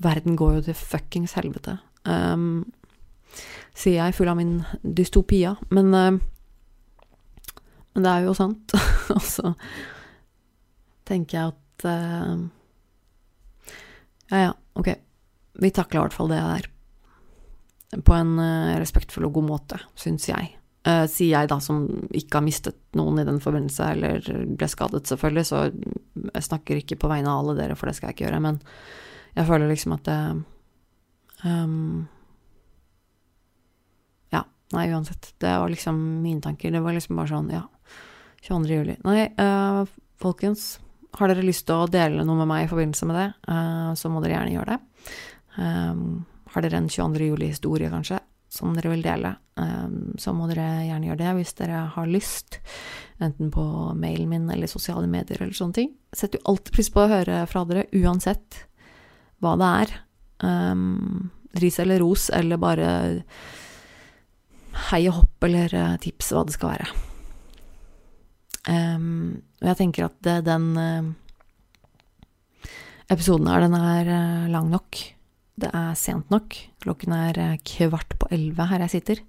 [0.00, 1.74] verden går jo til fuckings helvete.
[2.08, 2.64] Um,
[3.74, 5.56] sier jeg, full av min dystopia.
[5.74, 7.54] Men, uh,
[7.94, 8.74] men det er jo sant.
[9.14, 9.54] Og så
[11.08, 12.36] tenker jeg at uh,
[14.30, 14.94] Ja, ja, ok.
[15.62, 16.70] Vi takla i hvert fall det der
[18.02, 20.54] på en uh, respektfull og god måte, syns jeg.
[20.84, 25.44] Sier jeg da, som ikke har mistet noen i den forbindelse, eller ble skadet, selvfølgelig,
[25.48, 28.40] så jeg snakker ikke på vegne av alle dere, for det skal jeg ikke gjøre,
[28.44, 28.58] men
[29.32, 30.18] jeg føler liksom at det
[31.48, 32.04] um.
[34.72, 35.34] Nei, uansett.
[35.38, 36.72] Det var liksom mine tanker.
[36.72, 37.62] Det var liksom bare sånn, ja.
[38.44, 38.72] 22.
[38.72, 38.96] juli.
[39.04, 39.84] Nei, uh,
[40.20, 40.78] folkens.
[41.14, 44.10] Har dere lyst til å dele noe med meg i forbindelse med det, uh, så
[44.10, 45.10] må dere gjerne gjøre det.
[45.56, 47.28] Um, har dere en 22.
[47.30, 48.18] juli-historie, kanskje,
[48.52, 52.58] som dere vil dele, um, så må dere gjerne gjøre det hvis dere har lyst.
[53.22, 53.64] Enten på
[53.98, 55.92] mailen min eller sosiale medier eller sånne ting.
[56.14, 58.64] Setter jo alltid pris på å høre fra dere, uansett
[59.42, 59.94] hva det er.
[60.44, 61.30] Um,
[61.62, 62.88] ris eller ros, eller bare
[64.90, 66.88] hei og hopp eller uh, tips, hva det skal være.
[68.64, 71.10] Um, og jeg tenker at det, den uh,
[73.12, 75.00] episoden her, den er uh, lang nok.
[75.60, 76.56] Det er sent nok.
[76.82, 79.22] Klokken er kvart på elleve her jeg sitter.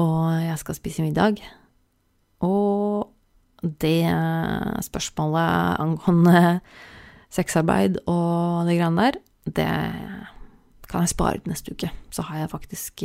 [0.00, 1.42] Og jeg skal spise middag.
[2.44, 3.12] Og
[3.60, 4.04] det
[4.84, 6.60] spørsmålet angående
[7.32, 9.68] sexarbeid og det greiene der, det
[10.88, 11.90] kan jeg spare til neste uke.
[12.12, 13.04] Så har jeg faktisk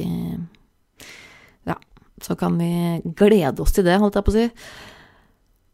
[2.21, 4.47] så kan vi glede oss til det, holdt jeg på å si.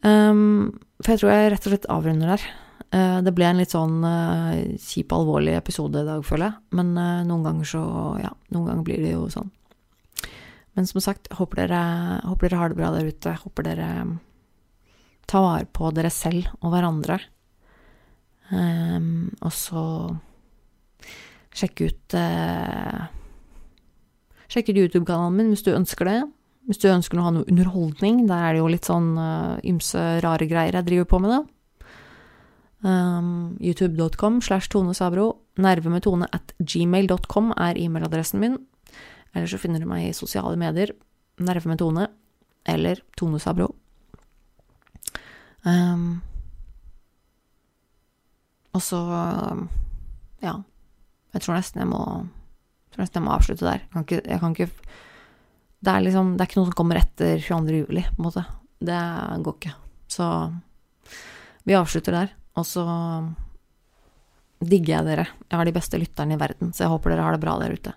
[0.05, 2.47] Um, for jeg tror jeg rett og slett avrunder der.
[2.87, 6.59] Uh, det ble en litt sånn uh, kjip, alvorlig episode i dag, føler jeg.
[6.79, 7.83] Men uh, noen ganger så
[8.21, 9.51] Ja, noen ganger blir det jo sånn.
[10.77, 11.81] Men som sagt, håper dere,
[12.27, 13.33] håper dere har det bra der ute.
[13.41, 13.89] Håper dere
[15.27, 17.17] tar vare på dere selv og hverandre.
[18.47, 19.83] Um, og så
[21.57, 22.15] sjekk ut
[24.47, 26.19] Sjekk ut YouTube-kanalen min hvis du ønsker det.
[26.67, 28.25] Hvis du ønsker å ha noe underholdning.
[28.27, 31.43] Der er det jo litt sånn uh, ymse rare greier jeg driver på med, da.
[32.87, 35.29] Um, YouTube.com slash Tone Sabro.
[35.57, 38.59] Nerve at gmail.com er e-mailadressen min.
[39.33, 40.91] Eller så finner du meg i sosiale medier.
[41.39, 42.07] Nerve.
[42.67, 43.73] Eller Tone Sabro.
[45.63, 46.21] Um,
[48.73, 48.99] og så
[50.41, 50.63] Ja.
[51.33, 52.27] Jeg tror nesten jeg må
[52.91, 53.81] jeg nesten jeg må avslutte der.
[53.83, 54.69] Jeg kan ikke, jeg kan ikke
[55.79, 57.81] det, er liksom, det er ikke noe som kommer etter 22.
[57.83, 58.45] juli, på en måte.
[58.77, 59.01] Det
[59.45, 59.73] går ikke.
[60.11, 60.27] Så
[61.67, 62.31] vi avslutter der.
[62.57, 62.85] Og så
[64.63, 65.27] digger jeg dere.
[65.45, 67.75] Jeg har de beste lytterne i verden, så jeg håper dere har det bra der
[67.77, 67.93] ute.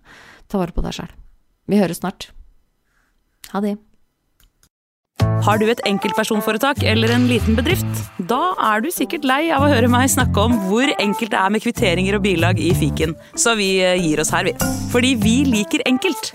[0.51, 1.14] Ta vare på deg sjæl.
[1.70, 2.28] Vi høres snart.
[3.55, 3.78] Ha det.
[5.45, 8.03] Har du et enkeltpersonforetak eller en liten bedrift?
[8.28, 11.55] Da er du sikkert lei av å høre meg snakke om hvor enkelt det er
[11.55, 14.57] med kvitteringer og bilag i fiken, så vi eh, gir oss her, vi.
[14.93, 16.35] Fordi vi liker enkelt.